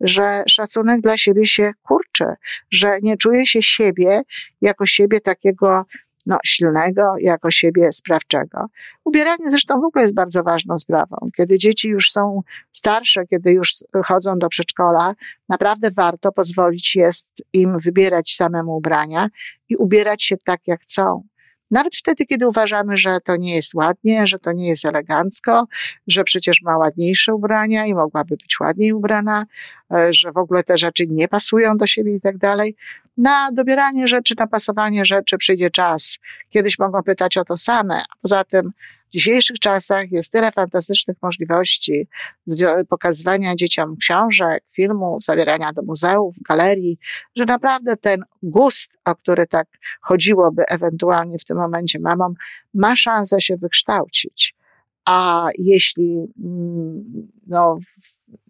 że 0.00 0.42
szacunek 0.48 1.00
dla 1.00 1.16
siebie 1.16 1.46
się 1.46 1.72
kurczy, 1.82 2.24
że 2.70 2.98
nie 3.02 3.16
czuje 3.16 3.46
się 3.46 3.62
siebie 3.62 4.22
jako 4.60 4.86
siebie 4.86 5.20
takiego 5.20 5.84
no, 6.26 6.38
silnego, 6.46 7.14
jako 7.20 7.50
siebie 7.50 7.92
sprawczego. 7.92 8.66
Ubieranie 9.04 9.50
zresztą 9.50 9.80
w 9.80 9.84
ogóle 9.84 10.04
jest 10.04 10.14
bardzo 10.14 10.42
ważną 10.42 10.78
sprawą. 10.78 11.16
Kiedy 11.36 11.58
dzieci 11.58 11.88
już 11.88 12.12
są 12.12 12.42
starsze, 12.72 13.26
kiedy 13.26 13.52
już 13.52 13.74
chodzą 14.04 14.38
do 14.38 14.48
przedszkola, 14.48 15.14
naprawdę 15.48 15.90
warto 15.90 16.32
pozwolić 16.32 16.96
jest 16.96 17.32
im 17.52 17.78
wybierać 17.78 18.34
samemu 18.34 18.76
ubrania 18.76 19.28
i 19.68 19.76
ubierać 19.76 20.22
się 20.22 20.36
tak, 20.36 20.60
jak 20.66 20.80
chcą. 20.80 21.22
Nawet 21.70 21.96
wtedy, 21.96 22.26
kiedy 22.26 22.48
uważamy, 22.48 22.96
że 22.96 23.18
to 23.24 23.36
nie 23.36 23.54
jest 23.54 23.74
ładnie, 23.74 24.26
że 24.26 24.38
to 24.38 24.52
nie 24.52 24.68
jest 24.68 24.84
elegancko, 24.84 25.66
że 26.06 26.24
przecież 26.24 26.62
ma 26.62 26.78
ładniejsze 26.78 27.34
ubrania 27.34 27.86
i 27.86 27.94
mogłaby 27.94 28.36
być 28.36 28.60
ładniej 28.60 28.92
ubrana, 28.92 29.44
e, 29.92 30.12
że 30.12 30.32
w 30.32 30.36
ogóle 30.36 30.62
te 30.62 30.78
rzeczy 30.78 31.04
nie 31.08 31.28
pasują 31.28 31.76
do 31.76 31.86
siebie 31.86 32.14
i 32.14 32.20
tak 32.20 32.38
dalej. 32.38 32.76
Na 33.20 33.52
dobieranie 33.52 34.08
rzeczy, 34.08 34.34
na 34.38 34.46
pasowanie 34.46 35.04
rzeczy 35.04 35.38
przyjdzie 35.38 35.70
czas. 35.70 36.18
Kiedyś 36.50 36.78
mogą 36.78 37.02
pytać 37.02 37.36
o 37.36 37.44
to 37.44 37.56
same, 37.56 37.96
a 37.96 38.14
poza 38.22 38.44
tym 38.44 38.70
w 39.08 39.12
dzisiejszych 39.12 39.58
czasach 39.58 40.12
jest 40.12 40.32
tyle 40.32 40.52
fantastycznych 40.52 41.16
możliwości 41.22 42.08
pokazywania 42.88 43.54
dzieciom 43.54 43.96
książek, 43.96 44.64
filmów, 44.72 45.24
zabierania 45.24 45.72
do 45.72 45.82
muzeów, 45.82 46.36
galerii, 46.48 46.98
że 47.36 47.44
naprawdę 47.44 47.96
ten 47.96 48.22
gust, 48.42 48.92
o 49.04 49.14
który 49.14 49.46
tak 49.46 49.66
chodziłoby 50.00 50.66
ewentualnie 50.66 51.38
w 51.38 51.44
tym 51.44 51.56
momencie 51.56 52.00
mamom, 52.00 52.34
ma 52.74 52.96
szansę 52.96 53.40
się 53.40 53.56
wykształcić. 53.56 54.54
A 55.04 55.46
jeśli 55.58 56.16
mm, 56.44 57.04
no, 57.46 57.78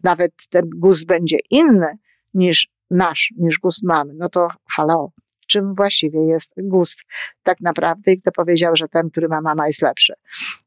nawet 0.02 0.32
ten 0.50 0.70
gust 0.76 1.06
będzie 1.06 1.38
inny 1.50 1.98
niż 2.34 2.68
nasz, 2.90 3.32
niż 3.36 3.58
gust 3.58 3.82
mamy, 3.82 4.12
no 4.16 4.28
to 4.28 4.48
halo, 4.68 5.12
czym 5.46 5.74
właściwie 5.74 6.20
jest 6.26 6.52
gust 6.56 7.00
tak 7.42 7.60
naprawdę 7.60 8.12
i 8.12 8.20
kto 8.20 8.32
powiedział, 8.32 8.76
że 8.76 8.88
ten, 8.88 9.10
który 9.10 9.28
ma 9.28 9.40
mama 9.40 9.66
jest 9.66 9.82
lepszy. 9.82 10.14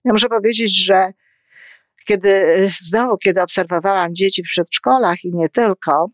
Ja 0.06 0.12
muszę 0.12 0.30
powiedzieć, 0.30 0.86
że 0.86 1.14
kiedy 2.06 2.46
znowu, 2.82 3.18
kiedy 3.18 3.42
obserwowałam 3.42 4.16
dzieci 4.16 4.44
w 4.44 4.48
przedszkolach 4.48 5.24
i 5.24 5.36
nie 5.36 5.50
tylko, 5.50 6.10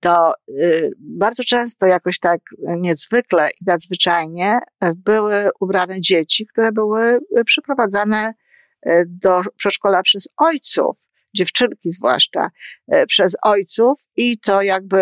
to 0.00 0.34
y, 0.48 0.90
bardzo 0.98 1.44
często 1.44 1.86
jakoś 1.86 2.18
tak 2.18 2.40
niezwykle 2.76 3.48
i 3.60 3.64
nadzwyczajnie 3.66 4.58
były 4.96 5.50
ubrane 5.60 6.00
dzieci, 6.00 6.46
które 6.46 6.72
były 6.72 7.18
przyprowadzane 7.46 8.34
y, 8.86 9.04
do 9.06 9.40
przedszkola 9.56 10.02
przez 10.02 10.28
ojców, 10.36 10.98
dziewczynki 11.34 11.90
zwłaszcza, 11.90 12.50
y, 12.94 13.06
przez 13.06 13.36
ojców 13.42 14.06
i 14.16 14.38
to 14.38 14.62
jakby 14.62 14.98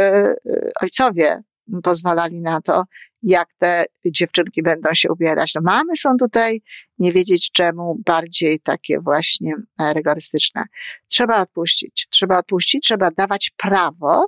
ojcowie 0.82 1.42
pozwalali 1.82 2.40
na 2.40 2.60
to, 2.60 2.84
jak 3.22 3.48
te 3.58 3.84
dziewczynki 4.06 4.62
będą 4.62 4.94
się 4.94 5.12
ubierać. 5.12 5.54
No 5.54 5.60
mamy 5.64 5.96
są 5.96 6.16
tutaj, 6.16 6.62
nie 6.98 7.12
wiedzieć 7.12 7.50
czemu, 7.52 8.00
bardziej 8.06 8.60
takie 8.60 9.00
właśnie 9.00 9.54
e, 9.80 9.94
rygorystyczne. 9.94 10.64
Trzeba 11.08 11.40
odpuścić, 11.40 12.06
trzeba 12.10 12.38
odpuścić, 12.38 12.84
trzeba 12.84 13.10
dawać 13.10 13.50
prawo 13.56 14.26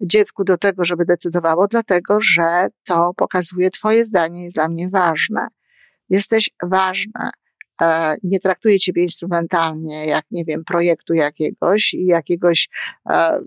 dziecku 0.00 0.44
do 0.44 0.58
tego, 0.58 0.84
żeby 0.84 1.04
decydowało, 1.04 1.68
dlatego 1.68 2.18
że 2.20 2.68
to 2.84 3.14
pokazuje 3.16 3.70
Twoje 3.70 4.04
zdanie 4.04 4.44
jest 4.44 4.56
dla 4.56 4.68
mnie 4.68 4.88
ważne. 4.88 5.46
Jesteś 6.08 6.50
ważna. 6.62 7.30
Nie 8.22 8.40
traktuje 8.40 8.78
ciebie 8.78 9.02
instrumentalnie, 9.02 10.04
jak 10.06 10.24
nie 10.30 10.44
wiem, 10.44 10.64
projektu 10.64 11.14
jakiegoś 11.14 11.94
i 11.94 12.06
jakiegoś 12.06 12.68
e, 13.10 13.40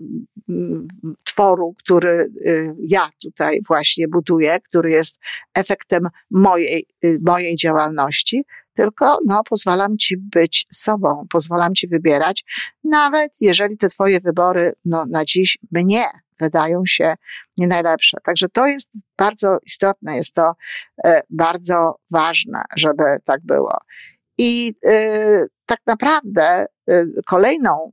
tworu, 1.24 1.74
który 1.78 2.32
y, 2.46 2.74
ja 2.88 3.10
tutaj 3.22 3.58
właśnie 3.66 4.08
buduję, 4.08 4.58
który 4.60 4.90
jest 4.90 5.18
efektem 5.54 6.08
mojej, 6.30 6.86
y, 7.04 7.18
mojej 7.22 7.56
działalności, 7.56 8.44
tylko 8.74 9.18
no, 9.26 9.42
pozwalam 9.44 9.98
ci 9.98 10.16
być 10.16 10.66
sobą, 10.72 11.26
pozwalam 11.30 11.74
ci 11.74 11.88
wybierać, 11.88 12.44
nawet 12.84 13.30
jeżeli 13.40 13.76
te 13.76 13.88
twoje 13.88 14.20
wybory 14.20 14.72
no, 14.84 15.06
na 15.06 15.24
dziś 15.24 15.58
mnie 15.72 16.04
wydają 16.40 16.82
się 16.86 17.14
nie 17.58 17.66
najlepsze. 17.66 18.18
Także 18.24 18.48
to 18.48 18.66
jest 18.66 18.90
bardzo 19.18 19.58
istotne, 19.66 20.16
jest 20.16 20.34
to 20.34 20.52
e, 21.04 21.22
bardzo 21.30 21.98
ważne, 22.10 22.62
żeby 22.76 23.04
tak 23.24 23.40
było. 23.44 23.78
I 24.38 24.74
y, 24.88 25.46
tak 25.66 25.80
naprawdę 25.86 26.66
y, 26.90 27.06
kolejną, 27.26 27.92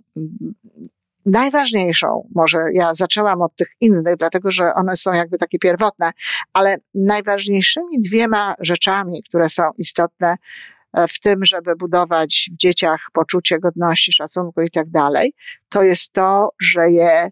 najważniejszą, 1.26 2.30
może 2.36 2.60
ja 2.74 2.94
zaczęłam 2.94 3.42
od 3.42 3.56
tych 3.56 3.68
innych, 3.82 4.16
dlatego 4.18 4.52
że 4.52 4.74
one 4.74 4.98
są 4.98 5.14
jakby 5.14 5.38
takie 5.38 5.60
pierwotne, 5.60 6.12
ale 6.54 6.78
najważniejszymi 6.96 8.00
dwiema 8.00 8.56
rzeczami, 8.60 9.24
które 9.24 9.50
są 9.50 9.64
istotne 9.78 10.36
e, 10.94 11.08
w 11.08 11.20
tym, 11.20 11.46
żeby 11.46 11.76
budować 11.76 12.50
w 12.54 12.58
dzieciach 12.58 13.00
poczucie 13.14 13.60
godności, 13.60 14.14
szacunku 14.14 14.62
i 14.62 14.72
tak 14.72 14.90
dalej, 14.90 15.34
to 15.70 15.84
jest 15.84 16.14
to, 16.14 16.50
że 16.62 16.90
je 16.90 17.32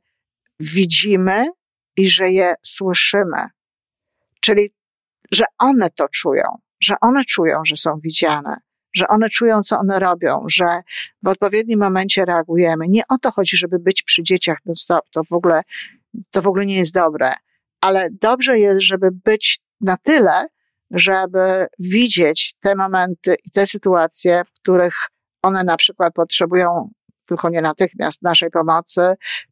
widzimy 0.59 1.45
i 1.97 2.09
że 2.09 2.29
je 2.29 2.53
słyszymy. 2.61 3.49
Czyli, 4.39 4.73
że 5.31 5.45
one 5.57 5.89
to 5.89 6.07
czują, 6.07 6.43
że 6.79 6.95
one 7.01 7.25
czują, 7.25 7.61
że 7.65 7.75
są 7.75 7.99
widziane, 8.03 8.57
że 8.93 9.07
one 9.07 9.29
czują, 9.29 9.61
co 9.61 9.79
one 9.79 9.99
robią, 9.99 10.45
że 10.47 10.81
w 11.23 11.27
odpowiednim 11.27 11.79
momencie 11.79 12.25
reagujemy. 12.25 12.85
Nie 12.87 13.01
o 13.09 13.17
to 13.17 13.31
chodzi, 13.31 13.57
żeby 13.57 13.79
być 13.79 14.03
przy 14.03 14.23
dzieciach 14.23 14.57
non 14.65 14.75
stop, 14.75 15.09
to 15.11 15.23
w 15.23 15.33
ogóle, 15.33 15.61
to 16.31 16.41
w 16.41 16.47
ogóle 16.47 16.65
nie 16.65 16.77
jest 16.77 16.93
dobre, 16.93 17.31
ale 17.81 18.09
dobrze 18.21 18.59
jest, 18.59 18.81
żeby 18.81 19.09
być 19.11 19.59
na 19.81 19.97
tyle, 19.97 20.45
żeby 20.91 21.67
widzieć 21.79 22.55
te 22.59 22.75
momenty 22.75 23.35
i 23.45 23.51
te 23.51 23.67
sytuacje, 23.67 24.43
w 24.45 24.51
których 24.51 24.95
one 25.41 25.63
na 25.63 25.77
przykład 25.77 26.13
potrzebują 26.13 26.89
tylko 27.25 27.49
nie 27.49 27.61
natychmiast 27.61 28.21
naszej 28.21 28.49
pomocy, 28.49 29.01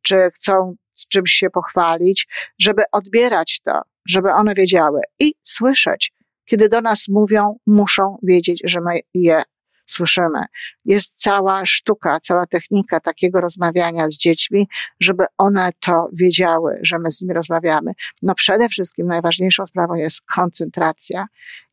czy 0.01 0.29
chcą 0.35 0.75
z 0.93 1.07
czymś 1.07 1.31
się 1.31 1.49
pochwalić, 1.49 2.27
żeby 2.59 2.83
odbierać 2.91 3.59
to, 3.59 3.81
żeby 4.07 4.31
one 4.31 4.53
wiedziały 4.53 5.01
i 5.19 5.33
słyszeć, 5.43 6.13
kiedy 6.47 6.69
do 6.69 6.81
nas 6.81 7.07
mówią, 7.07 7.59
muszą 7.67 8.17
wiedzieć, 8.23 8.61
że 8.65 8.81
my 8.81 8.99
je 9.13 9.43
słyszymy. 9.87 10.39
Jest 10.85 11.15
cała 11.15 11.65
sztuka, 11.65 12.19
cała 12.19 12.45
technika 12.45 12.99
takiego 12.99 13.41
rozmawiania 13.41 14.09
z 14.09 14.17
dziećmi, 14.17 14.67
żeby 14.99 15.25
one 15.37 15.69
to 15.79 16.09
wiedziały, 16.13 16.79
że 16.81 16.99
my 16.99 17.11
z 17.11 17.21
nimi 17.21 17.33
rozmawiamy. 17.33 17.91
No 18.23 18.35
przede 18.35 18.69
wszystkim 18.69 19.07
najważniejszą 19.07 19.65
sprawą 19.65 19.93
jest 19.93 20.21
koncentracja. 20.35 21.25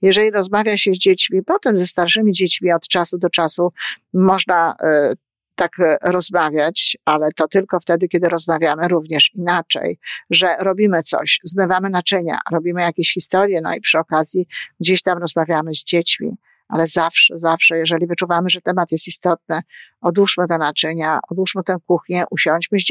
Jeżeli 0.02 0.30
rozmawia 0.30 0.78
się 0.78 0.94
z 0.94 0.98
dziećmi, 0.98 1.42
potem 1.42 1.78
ze 1.78 1.86
starszymi 1.86 2.32
dziećmi 2.32 2.72
od 2.72 2.88
czasu 2.88 3.18
do 3.18 3.30
czasu 3.30 3.72
można 4.12 4.76
y, 4.82 5.12
tak 5.54 5.80
e, 5.80 5.96
rozmawiać, 6.02 6.96
ale 7.04 7.32
to 7.32 7.48
tylko 7.48 7.80
wtedy, 7.80 8.08
kiedy 8.08 8.28
rozmawiamy 8.28 8.88
również 8.88 9.34
inaczej, 9.34 9.98
że 10.30 10.56
robimy 10.60 11.02
coś, 11.02 11.40
zmywamy 11.44 11.90
naczynia, 11.90 12.38
robimy 12.52 12.82
jakieś 12.82 13.12
historie, 13.12 13.60
no 13.60 13.74
i 13.74 13.80
przy 13.80 13.98
okazji 13.98 14.46
gdzieś 14.80 15.02
tam 15.02 15.18
rozmawiamy 15.18 15.74
z 15.74 15.84
dziećmi, 15.84 16.36
ale 16.68 16.86
zawsze, 16.86 17.38
zawsze, 17.38 17.78
jeżeli 17.78 18.06
wyczuwamy, 18.06 18.50
że 18.50 18.60
temat 18.60 18.92
jest 18.92 19.08
istotny, 19.08 19.60
odłóżmy 20.00 20.48
te 20.48 20.58
naczynia, 20.58 21.20
odłóżmy 21.30 21.62
tę 21.62 21.76
kuchnię, 21.86 22.24
usiądźmy 22.30 22.78
z, 22.78 22.84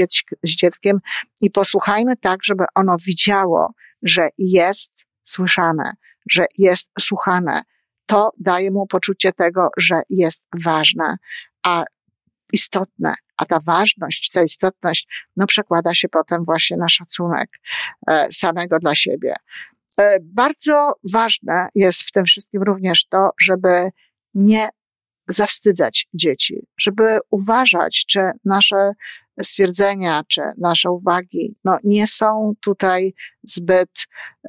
z 0.44 0.50
dzieckiem 0.50 1.00
i 1.42 1.52
posłuchajmy 1.52 2.18
tak, 2.18 2.44
żeby 2.44 2.64
ono 2.76 2.98
widziało, 3.06 3.74
że 4.04 4.30
jest 4.38 4.92
słyszane, 5.24 5.94
że 6.30 6.46
jest 6.58 6.90
słuchane. 7.00 7.62
To 8.06 8.32
daje 8.40 8.72
mu 8.72 8.88
poczucie 8.88 9.34
tego, 9.34 9.70
że 9.78 10.02
jest 10.10 10.44
ważne, 10.64 11.18
a 11.64 11.84
istotne, 12.54 13.14
a 13.38 13.46
ta 13.46 13.58
ważność, 13.66 14.32
ta 14.32 14.44
istotność, 14.44 15.08
no 15.36 15.48
przekłada 15.48 15.94
się 15.94 16.10
potem 16.10 16.44
właśnie 16.44 16.78
na 16.78 16.90
szacunek 16.90 17.50
e, 18.08 18.28
samego 18.32 18.80
dla 18.80 18.96
siebie. 18.96 19.36
E, 19.98 20.18
bardzo 20.22 20.94
ważne 21.14 21.68
jest 21.76 22.02
w 22.02 22.12
tym 22.12 22.26
wszystkim 22.26 22.64
również 22.64 23.06
to, 23.06 23.30
żeby 23.42 23.90
nie 24.34 24.70
zawstydzać 25.28 26.08
dzieci, 26.14 26.68
żeby 26.78 27.18
uważać, 27.30 28.06
czy 28.08 28.32
nasze 28.46 28.92
stwierdzenia, 29.42 30.24
czy 30.28 30.42
nasze 30.58 30.92
uwagi, 30.92 31.56
no, 31.64 31.78
nie 31.84 32.08
są 32.08 32.54
tutaj 32.62 33.14
zbyt, 33.44 33.90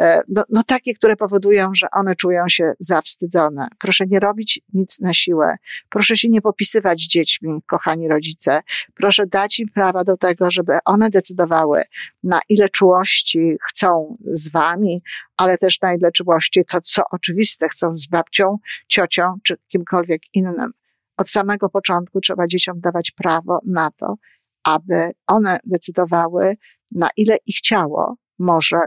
e, 0.01 0.21
no, 0.29 0.45
no, 0.51 0.63
takie, 0.63 0.95
które 0.95 1.17
powodują, 1.17 1.71
że 1.75 1.87
one 1.93 2.17
czują 2.17 2.49
się 2.49 2.73
zawstydzone. 2.79 3.69
Proszę 3.79 4.07
nie 4.07 4.21
robić 4.21 4.61
nic 4.75 5.01
na 5.01 5.13
siłę. 5.13 5.57
Proszę 5.89 6.17
się 6.17 6.29
nie 6.29 6.41
popisywać 6.41 7.03
dziećmi, 7.03 7.63
kochani 7.67 8.09
rodzice. 8.09 8.61
Proszę 8.95 9.27
dać 9.27 9.61
im 9.61 9.69
prawa 9.69 10.05
do 10.05 10.17
tego, 10.17 10.51
żeby 10.51 10.79
one 10.85 11.11
decydowały, 11.11 11.83
na 12.23 12.41
ile 12.49 12.69
czułości 12.69 13.57
chcą 13.69 14.17
z 14.25 14.51
wami, 14.51 15.03
ale 15.37 15.59
też 15.59 15.81
na 15.81 15.95
ile 15.95 16.13
czułości 16.13 16.65
to, 16.65 16.81
co 16.81 17.03
oczywiste, 17.11 17.69
chcą 17.69 17.97
z 17.97 18.07
babcią, 18.07 18.59
ciocią, 18.89 19.35
czy 19.43 19.57
kimkolwiek 19.69 20.23
innym. 20.35 20.71
Od 21.17 21.31
samego 21.31 21.69
początku 21.69 22.21
trzeba 22.21 22.47
dzieciom 22.47 22.81
dawać 22.81 23.11
prawo 23.11 23.61
na 23.67 23.91
to, 23.91 24.17
aby 24.65 25.11
one 25.27 25.59
decydowały, 25.65 26.57
na 26.91 27.09
ile 27.17 27.37
ich 27.47 27.61
ciało 27.61 28.17
może 28.39 28.79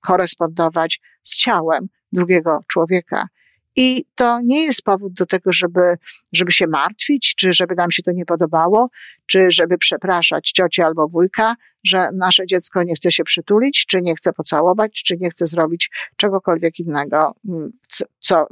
korespondować 0.00 1.00
z 1.22 1.36
ciałem 1.36 1.88
drugiego 2.12 2.60
człowieka. 2.68 3.28
I 3.76 4.04
to 4.14 4.40
nie 4.44 4.64
jest 4.64 4.82
powód 4.82 5.12
do 5.12 5.26
tego, 5.26 5.52
żeby, 5.52 5.80
żeby 6.32 6.52
się 6.52 6.66
martwić, 6.66 7.34
czy 7.34 7.52
żeby 7.52 7.74
nam 7.74 7.90
się 7.90 8.02
to 8.02 8.12
nie 8.12 8.24
podobało, 8.24 8.90
czy 9.26 9.50
żeby 9.50 9.78
przepraszać 9.78 10.50
ciocię 10.50 10.86
albo 10.86 11.08
wujka, 11.08 11.54
że 11.84 12.06
nasze 12.14 12.46
dziecko 12.46 12.82
nie 12.82 12.94
chce 12.94 13.12
się 13.12 13.24
przytulić, 13.24 13.86
czy 13.86 14.02
nie 14.02 14.14
chce 14.14 14.32
pocałować, 14.32 15.02
czy 15.06 15.16
nie 15.16 15.30
chce 15.30 15.46
zrobić 15.46 15.90
czegokolwiek 16.16 16.78
innego, 16.78 17.34
mm, 17.48 17.72
co, 17.88 18.04
co 18.18 18.46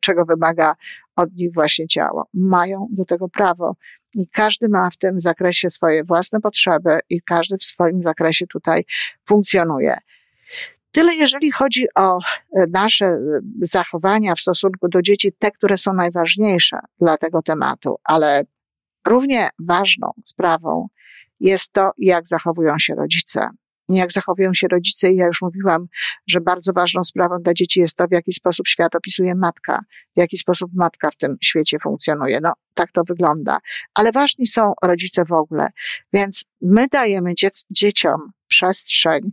czego 0.00 0.24
wymaga 0.24 0.74
od 1.16 1.34
nich 1.34 1.54
właśnie 1.54 1.88
ciało. 1.88 2.28
Mają 2.34 2.86
do 2.90 3.04
tego 3.04 3.28
prawo. 3.28 3.76
I 4.14 4.28
każdy 4.28 4.68
ma 4.68 4.90
w 4.90 4.96
tym 4.96 5.20
zakresie 5.20 5.70
swoje 5.70 6.04
własne 6.04 6.40
potrzeby 6.40 7.00
i 7.10 7.22
każdy 7.22 7.58
w 7.58 7.64
swoim 7.64 8.02
zakresie 8.02 8.46
tutaj 8.46 8.84
funkcjonuje. 9.28 9.98
Tyle 10.90 11.14
jeżeli 11.14 11.50
chodzi 11.50 11.86
o 11.94 12.18
e, 12.18 12.64
nasze 12.72 13.06
e, 13.06 13.18
zachowania 13.60 14.34
w 14.34 14.40
stosunku 14.40 14.88
do 14.88 15.02
dzieci, 15.02 15.32
te, 15.38 15.50
które 15.50 15.78
są 15.78 15.92
najważniejsze 15.92 16.78
dla 17.00 17.16
tego 17.16 17.42
tematu, 17.42 17.96
ale 18.04 18.42
równie 19.06 19.50
ważną 19.58 20.12
sprawą 20.24 20.88
jest 21.40 21.72
to, 21.72 21.90
jak 21.98 22.26
zachowują 22.26 22.78
się 22.78 22.94
rodzice 22.94 23.48
jak 23.88 24.12
zachowują 24.12 24.54
się 24.54 24.68
rodzice. 24.68 25.12
I 25.12 25.16
ja 25.16 25.26
już 25.26 25.42
mówiłam, 25.42 25.86
że 26.26 26.40
bardzo 26.40 26.72
ważną 26.72 27.04
sprawą 27.04 27.36
dla 27.42 27.54
dzieci 27.54 27.80
jest 27.80 27.96
to, 27.96 28.06
w 28.06 28.12
jaki 28.12 28.32
sposób 28.32 28.68
świat 28.68 28.94
opisuje 28.94 29.34
matka, 29.34 29.80
w 30.16 30.20
jaki 30.20 30.38
sposób 30.38 30.70
matka 30.74 31.10
w 31.10 31.16
tym 31.16 31.36
świecie 31.42 31.78
funkcjonuje. 31.78 32.40
No, 32.42 32.52
tak 32.74 32.92
to 32.92 33.02
wygląda. 33.04 33.58
Ale 33.94 34.12
ważni 34.12 34.46
są 34.46 34.72
rodzice 34.82 35.24
w 35.24 35.32
ogóle. 35.32 35.68
Więc 36.12 36.44
my 36.60 36.86
dajemy 36.92 37.34
dziec- 37.34 37.64
dzieciom 37.70 38.32
przestrzeń, 38.48 39.32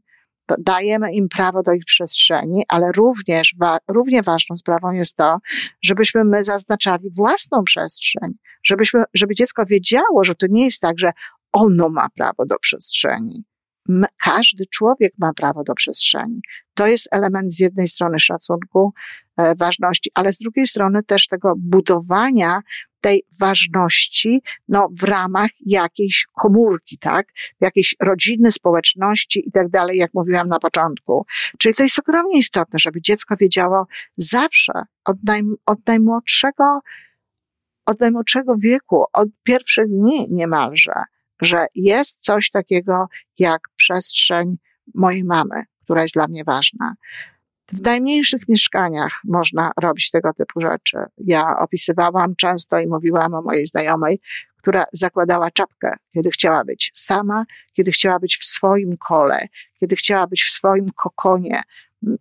dajemy 0.60 1.14
im 1.14 1.30
prawo 1.30 1.64
do 1.64 1.74
ich 1.74 1.86
przestrzeni, 1.86 2.64
ale 2.68 2.92
również, 2.92 3.56
wa- 3.60 3.78
równie 3.88 4.22
ważną 4.22 4.58
sprawą 4.58 4.92
jest 4.92 5.16
to, 5.16 5.38
żebyśmy 5.82 6.24
my 6.24 6.44
zaznaczali 6.44 7.10
własną 7.16 7.64
przestrzeń, 7.64 8.32
żebyśmy, 8.64 9.04
żeby 9.14 9.36
dziecko 9.36 9.66
wiedziało, 9.66 10.24
że 10.24 10.36
to 10.36 10.48
nie 10.50 10.66
jest 10.66 10.82
tak, 10.82 11.00
że 11.00 11.12
ono 11.54 11.90
ma 11.90 12.10
prawo 12.10 12.46
do 12.46 12.60
przestrzeni, 12.60 13.44
każdy 14.24 14.66
człowiek 14.66 15.14
ma 15.18 15.34
prawo 15.34 15.64
do 15.64 15.74
przestrzeni. 15.74 16.42
To 16.74 16.88
jest 16.88 17.08
element 17.12 17.54
z 17.54 17.60
jednej 17.60 17.88
strony 17.88 18.20
szacunku, 18.20 18.94
e, 19.38 19.56
ważności, 19.56 20.12
ale 20.16 20.34
z 20.34 20.38
drugiej 20.38 20.68
strony 20.68 21.04
też 21.04 21.28
tego 21.28 21.54
budowania 21.58 22.62
tej 23.02 23.24
ważności, 23.40 24.42
no, 24.68 24.90
w 25.00 25.04
ramach 25.04 25.50
jakiejś 25.66 26.28
komórki, 26.34 26.98
tak? 26.98 27.28
Jakiejś 27.62 27.96
rodziny, 28.02 28.52
społeczności 28.52 29.48
i 29.48 29.52
tak 29.52 29.70
dalej, 29.70 29.98
jak 29.98 30.14
mówiłam 30.14 30.48
na 30.48 30.60
początku. 30.60 31.26
Czyli 31.60 31.76
to 31.76 31.84
jest 31.84 32.00
ogromnie 32.00 32.40
istotne, 32.40 32.80
żeby 32.80 33.02
dziecko 33.02 33.36
wiedziało 33.36 33.88
zawsze, 34.18 34.74
od, 35.06 35.18
naj, 35.24 35.42
od 35.66 35.88
najmłodszego, 35.88 36.80
od 37.86 38.00
najmłodszego 38.00 38.56
wieku, 38.58 39.04
od 39.14 39.30
pierwszych 39.44 39.88
dni 39.88 40.28
niemalże, 40.30 40.94
że 41.42 41.66
jest 41.76 42.18
coś 42.20 42.50
takiego 42.50 43.08
jak 43.40 43.62
przestrzeń 43.76 44.58
mojej 44.94 45.24
mamy, 45.24 45.64
która 45.84 46.02
jest 46.02 46.14
dla 46.14 46.28
mnie 46.28 46.44
ważna. 46.44 46.96
W 47.72 47.82
najmniejszych 47.82 48.50
mieszkaniach 48.50 49.22
można 49.26 49.72
robić 49.78 50.12
tego 50.12 50.34
typu 50.34 50.62
rzeczy. 50.62 50.98
Ja 51.18 51.60
opisywałam 51.60 52.36
często 52.36 52.80
i 52.80 52.88
mówiłam 52.88 53.34
o 53.34 53.42
mojej 53.42 53.68
znajomej, 53.68 54.20
która 54.58 54.84
zakładała 54.92 55.52
czapkę, 55.52 55.94
kiedy 56.14 56.32
chciała 56.32 56.64
być 56.64 56.92
sama, 56.94 57.46
kiedy 57.74 57.92
chciała 57.92 58.20
być 58.20 58.38
w 58.38 58.46
swoim 58.46 58.98
kole, 58.98 59.48
kiedy 59.80 59.96
chciała 59.96 60.28
być 60.28 60.44
w 60.44 60.50
swoim 60.50 60.90
kokonie, 60.96 61.62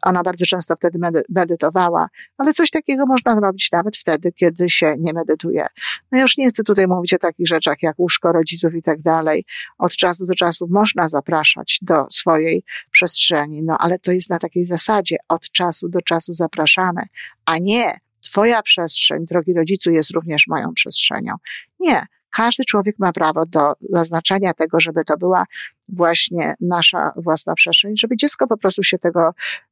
ona 0.03 0.23
bardzo 0.23 0.47
często 0.47 0.77
wtedy 0.77 0.99
medytowała, 1.29 2.09
ale 2.39 2.53
coś 2.53 2.71
takiego 2.71 3.07
można 3.07 3.37
zrobić 3.37 3.69
nawet 3.73 3.97
wtedy, 3.97 4.33
kiedy 4.33 4.71
się 4.71 4.95
nie 4.99 5.13
medytuje. 5.13 5.67
No 6.13 6.19
ja 6.19 6.23
już 6.23 6.37
nie 6.37 6.51
chcę 6.51 6.65
tutaj 6.65 6.87
mówić 6.87 7.15
o 7.15 7.19
takich 7.19 7.47
rzeczach 7.49 7.83
jak 7.83 7.99
łóżko 7.99 8.33
rodziców 8.33 8.75
i 8.75 8.83
tak 8.83 9.03
dalej. 9.03 9.45
Od 9.79 9.97
czasu 9.97 10.27
do 10.27 10.35
czasu 10.35 10.67
można 10.71 11.09
zapraszać 11.09 11.79
do 11.83 12.07
swojej 12.11 12.65
przestrzeni, 12.91 13.63
no 13.63 13.79
ale 13.79 13.99
to 13.99 14.13
jest 14.13 14.31
na 14.31 14.39
takiej 14.39 14.67
zasadzie, 14.67 15.17
od 15.29 15.51
czasu 15.51 15.89
do 15.89 16.03
czasu 16.03 16.35
zapraszamy, 16.35 17.03
a 17.47 17.59
nie 17.59 18.01
Twoja 18.21 18.63
przestrzeń, 18.63 19.27
drogi 19.27 19.55
rodzicu, 19.55 19.91
jest 19.91 20.11
również 20.11 20.47
moją 20.49 20.75
przestrzenią. 20.75 21.35
Nie. 21.81 22.07
Każdy 22.31 22.65
człowiek 22.65 22.97
ma 22.99 23.13
prawo 23.13 23.47
do 23.47 23.73
zaznaczania 23.81 24.55
tego, 24.55 24.81
żeby 24.81 25.05
to 25.05 25.17
była 25.17 25.45
właśnie 25.89 26.55
nasza 26.61 27.13
własna 27.17 27.55
przestrzeń, 27.55 27.97
żeby 27.97 28.17
dziecko 28.17 28.47
po 28.47 28.57
prostu 28.57 28.83
się 28.83 28.99
tego 28.99 29.31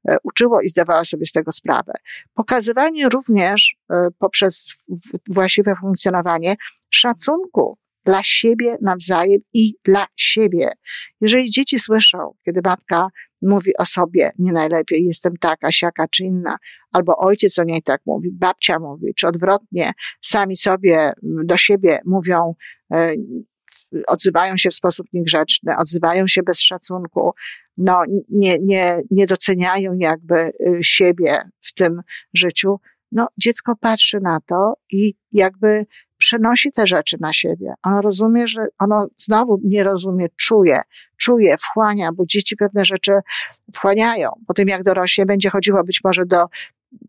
e, 0.09 0.17
uczyło 0.23 0.61
i 0.61 0.69
zdawało 0.69 1.05
sobie 1.05 1.27
z 1.27 1.33
tego 1.33 1.53
sprawę. 1.53 1.93
Pokazywanie 2.35 3.09
również 3.09 3.77
e, 3.91 4.09
poprzez 4.19 4.85
właściwe 5.29 5.75
funkcjonowanie 5.81 6.55
szacunku 6.91 7.79
dla 8.05 8.23
siebie 8.23 8.77
nawzajem 8.83 9.41
i 9.55 9.75
dla 9.85 10.07
siebie. 10.17 10.73
Jeżeli 11.21 11.51
dzieci 11.51 11.79
słyszą, 11.79 12.35
kiedy 12.45 12.61
matka 12.65 13.09
mówi 13.43 13.77
o 13.77 13.87
sobie 13.87 14.33
nie 14.39 14.53
najlepiej, 14.53 15.05
jestem 15.05 15.37
taka, 15.37 15.73
siaka 15.73 16.09
czy 16.09 16.25
inna, 16.25 16.57
albo 16.93 17.17
ojciec 17.17 17.59
o 17.59 17.65
niej 17.65 17.83
tak 17.83 18.01
mówi, 18.07 18.31
babcia 18.33 18.79
mówi, 18.79 19.15
czy 19.17 19.27
odwrotnie, 19.29 19.91
sami 20.21 20.57
sobie 20.57 21.13
do 21.23 21.57
siebie 21.57 21.99
mówią, 22.05 22.55
e, 22.93 23.13
odzywają 24.07 24.57
się 24.57 24.71
w 24.71 24.75
sposób 24.75 25.07
niegrzeczny, 25.13 25.77
odzywają 25.79 26.27
się 26.27 26.43
bez 26.43 26.61
szacunku, 26.61 27.33
no, 27.77 28.03
nie, 28.29 28.59
nie, 28.59 29.03
nie 29.11 29.27
doceniają 29.27 29.95
jakby 29.99 30.53
y, 30.67 30.79
siebie 30.83 31.37
w 31.61 31.75
tym 31.75 32.03
życiu, 32.35 32.81
no, 33.13 33.29
dziecko 33.37 33.77
patrzy 33.81 34.21
na 34.21 34.39
to 34.47 34.75
i 34.93 35.15
jakby 35.33 35.87
przenosi 36.19 36.73
te 36.73 36.87
rzeczy 36.87 37.17
na 37.21 37.33
siebie. 37.33 37.75
Ono 37.83 38.01
rozumie, 38.01 38.49
że 38.49 38.67
ono 38.79 39.07
znowu 39.17 39.61
nie 39.65 39.85
rozumie, 39.85 40.27
czuje, 40.37 40.81
czuje, 41.17 41.57
wchłania, 41.59 42.11
bo 42.13 42.27
dzieci 42.27 42.57
pewne 42.57 42.85
rzeczy 42.85 43.13
wchłaniają. 43.75 44.31
Po 44.47 44.55
tym 44.55 44.69
jak 44.69 44.83
dorośnie 44.83 45.27
będzie 45.27 45.51
chodziło 45.51 45.85
być 45.85 46.01
może 46.05 46.27
do 46.27 46.47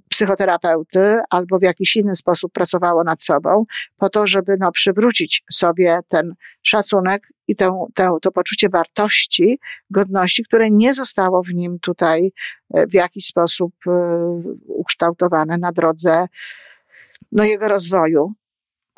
psychoterapeuty 0.09 1.19
albo 1.29 1.59
w 1.59 1.61
jakiś 1.61 1.95
inny 1.95 2.15
sposób 2.15 2.51
pracowało 2.51 3.03
nad 3.03 3.21
sobą, 3.23 3.65
po 3.97 4.09
to, 4.09 4.27
żeby 4.27 4.55
no, 4.59 4.71
przywrócić 4.71 5.43
sobie 5.51 5.99
ten 6.07 6.33
szacunek 6.61 7.27
i 7.47 7.55
tę, 7.55 7.85
tę, 7.93 8.17
to 8.21 8.31
poczucie 8.31 8.69
wartości, 8.69 9.59
godności, 9.89 10.43
które 10.43 10.69
nie 10.69 10.93
zostało 10.93 11.43
w 11.43 11.53
nim 11.53 11.79
tutaj 11.79 12.31
e, 12.73 12.87
w 12.87 12.93
jakiś 12.93 13.25
sposób 13.25 13.73
e, 13.87 13.91
ukształtowane 14.67 15.57
na 15.57 15.71
drodze 15.71 16.27
no, 17.31 17.43
jego 17.43 17.67
rozwoju 17.67 18.27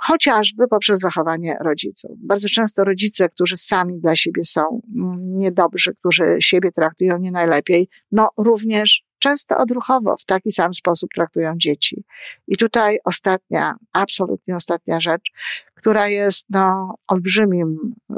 chociażby 0.01 0.67
poprzez 0.67 0.99
zachowanie 0.99 1.57
rodziców. 1.61 2.11
Bardzo 2.17 2.47
często 2.49 2.83
rodzice, 2.83 3.29
którzy 3.29 3.57
sami 3.57 3.99
dla 3.99 4.15
siebie 4.15 4.43
są 4.43 4.81
niedobrzy, 5.17 5.95
którzy 5.95 6.37
siebie 6.39 6.71
traktują 6.71 7.17
nie 7.17 7.31
najlepiej, 7.31 7.89
no 8.11 8.29
również 8.37 9.03
często 9.19 9.57
odruchowo 9.57 10.17
w 10.17 10.25
taki 10.25 10.51
sam 10.51 10.73
sposób 10.73 11.09
traktują 11.15 11.53
dzieci. 11.57 12.03
I 12.47 12.57
tutaj 12.57 12.99
ostatnia, 13.03 13.75
absolutnie 13.93 14.55
ostatnia 14.55 14.99
rzecz, 14.99 15.31
która 15.75 16.07
jest 16.07 16.45
no, 16.49 16.95
olbrzymim 17.07 17.93
y, 18.11 18.15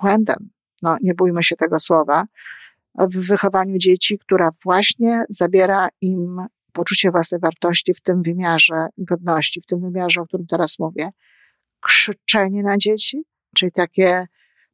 błędem, 0.00 0.50
no 0.82 0.96
nie 1.02 1.14
bójmy 1.14 1.42
się 1.42 1.56
tego 1.56 1.80
słowa, 1.80 2.24
w 2.98 3.28
wychowaniu 3.28 3.78
dzieci, 3.78 4.18
która 4.18 4.50
właśnie 4.64 5.24
zabiera 5.28 5.88
im 6.00 6.46
poczucie 6.76 7.10
własnej 7.10 7.40
wartości 7.40 7.94
w 7.94 8.00
tym 8.00 8.22
wymiarze 8.22 8.86
godności, 8.98 9.60
w 9.60 9.66
tym 9.66 9.80
wymiarze, 9.80 10.20
o 10.20 10.26
którym 10.26 10.46
teraz 10.46 10.78
mówię. 10.78 11.10
Krzyczenie 11.80 12.62
na 12.62 12.76
dzieci, 12.76 13.22
czyli 13.56 13.72
takie 13.72 14.26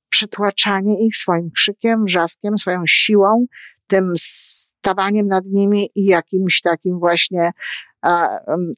przytłaczanie 0.09 1.07
ich 1.07 1.17
swoim 1.17 1.51
krzykiem, 1.51 2.05
wrzaskiem, 2.05 2.59
swoją 2.59 2.83
siłą, 2.87 3.47
tym 3.87 4.13
stawaniem 4.17 5.27
nad 5.27 5.45
nimi 5.47 5.89
i 5.95 6.05
jakimś 6.05 6.61
takim 6.61 6.99
właśnie 6.99 7.51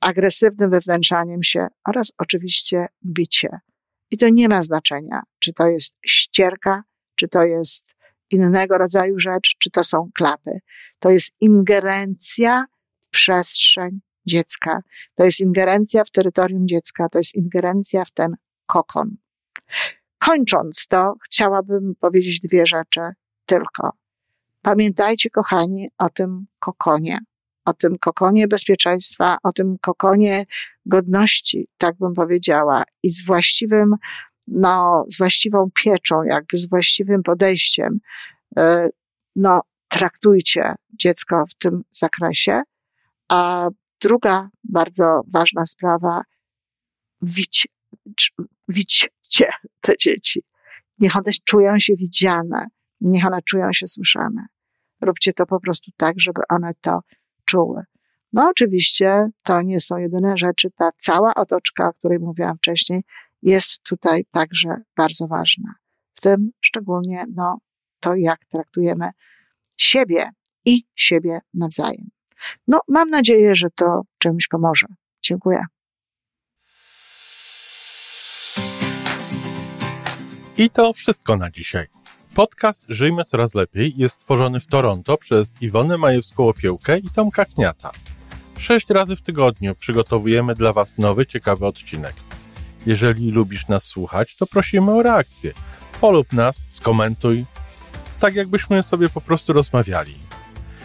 agresywnym 0.00 0.70
wewnętrzaniem 0.70 1.42
się 1.42 1.66
oraz 1.88 2.12
oczywiście 2.18 2.86
bicie. 3.06 3.48
I 4.10 4.16
to 4.16 4.28
nie 4.28 4.48
ma 4.48 4.62
znaczenia, 4.62 5.22
czy 5.38 5.52
to 5.52 5.66
jest 5.66 5.96
ścierka, 6.06 6.82
czy 7.14 7.28
to 7.28 7.42
jest 7.42 7.94
innego 8.30 8.78
rodzaju 8.78 9.18
rzecz, 9.18 9.56
czy 9.58 9.70
to 9.70 9.84
są 9.84 10.10
klapy. 10.16 10.58
To 10.98 11.10
jest 11.10 11.34
ingerencja 11.40 12.64
przestrzeń 13.14 14.00
dziecka. 14.26 14.80
To 15.14 15.24
jest 15.24 15.40
ingerencja 15.40 16.04
w 16.04 16.10
terytorium 16.10 16.68
dziecka, 16.68 17.08
to 17.08 17.18
jest 17.18 17.34
ingerencja 17.34 18.04
w 18.04 18.10
ten 18.10 18.36
kokon. 18.66 19.16
Kończąc 20.18 20.86
to, 20.86 21.14
chciałabym 21.24 21.94
powiedzieć 22.00 22.40
dwie 22.40 22.66
rzeczy 22.66 23.00
tylko. 23.46 23.92
Pamiętajcie, 24.62 25.30
kochani, 25.30 25.88
o 25.98 26.10
tym 26.10 26.46
kokonie, 26.58 27.18
o 27.64 27.74
tym 27.74 27.98
kokonie 27.98 28.48
bezpieczeństwa, 28.48 29.36
o 29.42 29.52
tym 29.52 29.76
kokonie 29.80 30.46
godności, 30.86 31.68
tak 31.78 31.96
bym 31.98 32.12
powiedziała, 32.12 32.84
i 33.02 33.10
z 33.10 33.26
właściwym, 33.26 33.94
no, 34.48 35.04
z 35.08 35.18
właściwą 35.18 35.70
pieczą, 35.82 36.22
jakby 36.22 36.58
z 36.58 36.68
właściwym 36.68 37.22
podejściem, 37.22 38.00
e, 38.56 38.88
no, 39.36 39.60
traktujcie 39.88 40.74
dziecko 40.92 41.44
w 41.50 41.54
tym 41.54 41.82
zakresie. 41.90 42.62
A 43.28 43.68
druga 44.00 44.48
bardzo 44.64 45.20
ważna 45.32 45.64
sprawa, 45.64 46.22
widź, 47.22 47.68
widźcie 48.68 49.48
te 49.80 49.92
dzieci. 50.00 50.42
Niech 50.98 51.16
one 51.16 51.32
czują 51.44 51.78
się 51.78 51.96
widziane, 51.96 52.66
niech 53.00 53.26
one 53.26 53.42
czują 53.42 53.72
się 53.72 53.88
słyszane. 53.88 54.46
Róbcie 55.00 55.32
to 55.32 55.46
po 55.46 55.60
prostu 55.60 55.90
tak, 55.96 56.20
żeby 56.20 56.40
one 56.48 56.72
to 56.80 57.00
czuły. 57.44 57.82
No 58.32 58.48
oczywiście 58.48 59.30
to 59.42 59.62
nie 59.62 59.80
są 59.80 59.96
jedyne 59.96 60.36
rzeczy. 60.36 60.70
Ta 60.70 60.90
cała 60.96 61.34
otoczka, 61.34 61.88
o 61.88 61.92
której 61.92 62.18
mówiłam 62.18 62.56
wcześniej, 62.56 63.04
jest 63.42 63.82
tutaj 63.82 64.24
także 64.30 64.76
bardzo 64.96 65.26
ważna. 65.26 65.74
W 66.14 66.20
tym 66.20 66.50
szczególnie 66.60 67.24
no, 67.34 67.58
to, 68.00 68.14
jak 68.16 68.44
traktujemy 68.44 69.10
siebie 69.76 70.30
i 70.64 70.84
siebie 70.94 71.40
nawzajem. 71.54 72.13
No, 72.68 72.80
mam 72.88 73.10
nadzieję, 73.10 73.56
że 73.56 73.68
to 73.74 74.02
czymś 74.18 74.48
pomoże. 74.48 74.86
Dziękuję. 75.22 75.64
I 80.56 80.70
to 80.70 80.92
wszystko 80.92 81.36
na 81.36 81.50
dzisiaj. 81.50 81.86
Podcast 82.34 82.84
Żyjmy 82.88 83.24
Coraz 83.24 83.54
Lepiej 83.54 83.92
jest 83.96 84.14
stworzony 84.14 84.60
w 84.60 84.66
Toronto 84.66 85.16
przez 85.16 85.62
Iwonę 85.62 85.94
Majewską-Opiełkę 85.98 86.98
i 86.98 87.10
Tomka 87.14 87.44
Kniata. 87.44 87.90
Sześć 88.58 88.90
razy 88.90 89.16
w 89.16 89.22
tygodniu 89.22 89.74
przygotowujemy 89.74 90.54
dla 90.54 90.72
Was 90.72 90.98
nowy, 90.98 91.26
ciekawy 91.26 91.66
odcinek. 91.66 92.14
Jeżeli 92.86 93.30
lubisz 93.30 93.68
nas 93.68 93.84
słuchać, 93.84 94.36
to 94.36 94.46
prosimy 94.46 94.92
o 94.92 95.02
reakcję. 95.02 95.52
Polub 96.00 96.32
nas, 96.32 96.66
skomentuj, 96.70 97.44
tak 98.20 98.34
jakbyśmy 98.34 98.82
sobie 98.82 99.08
po 99.08 99.20
prostu 99.20 99.52
rozmawiali. 99.52 100.23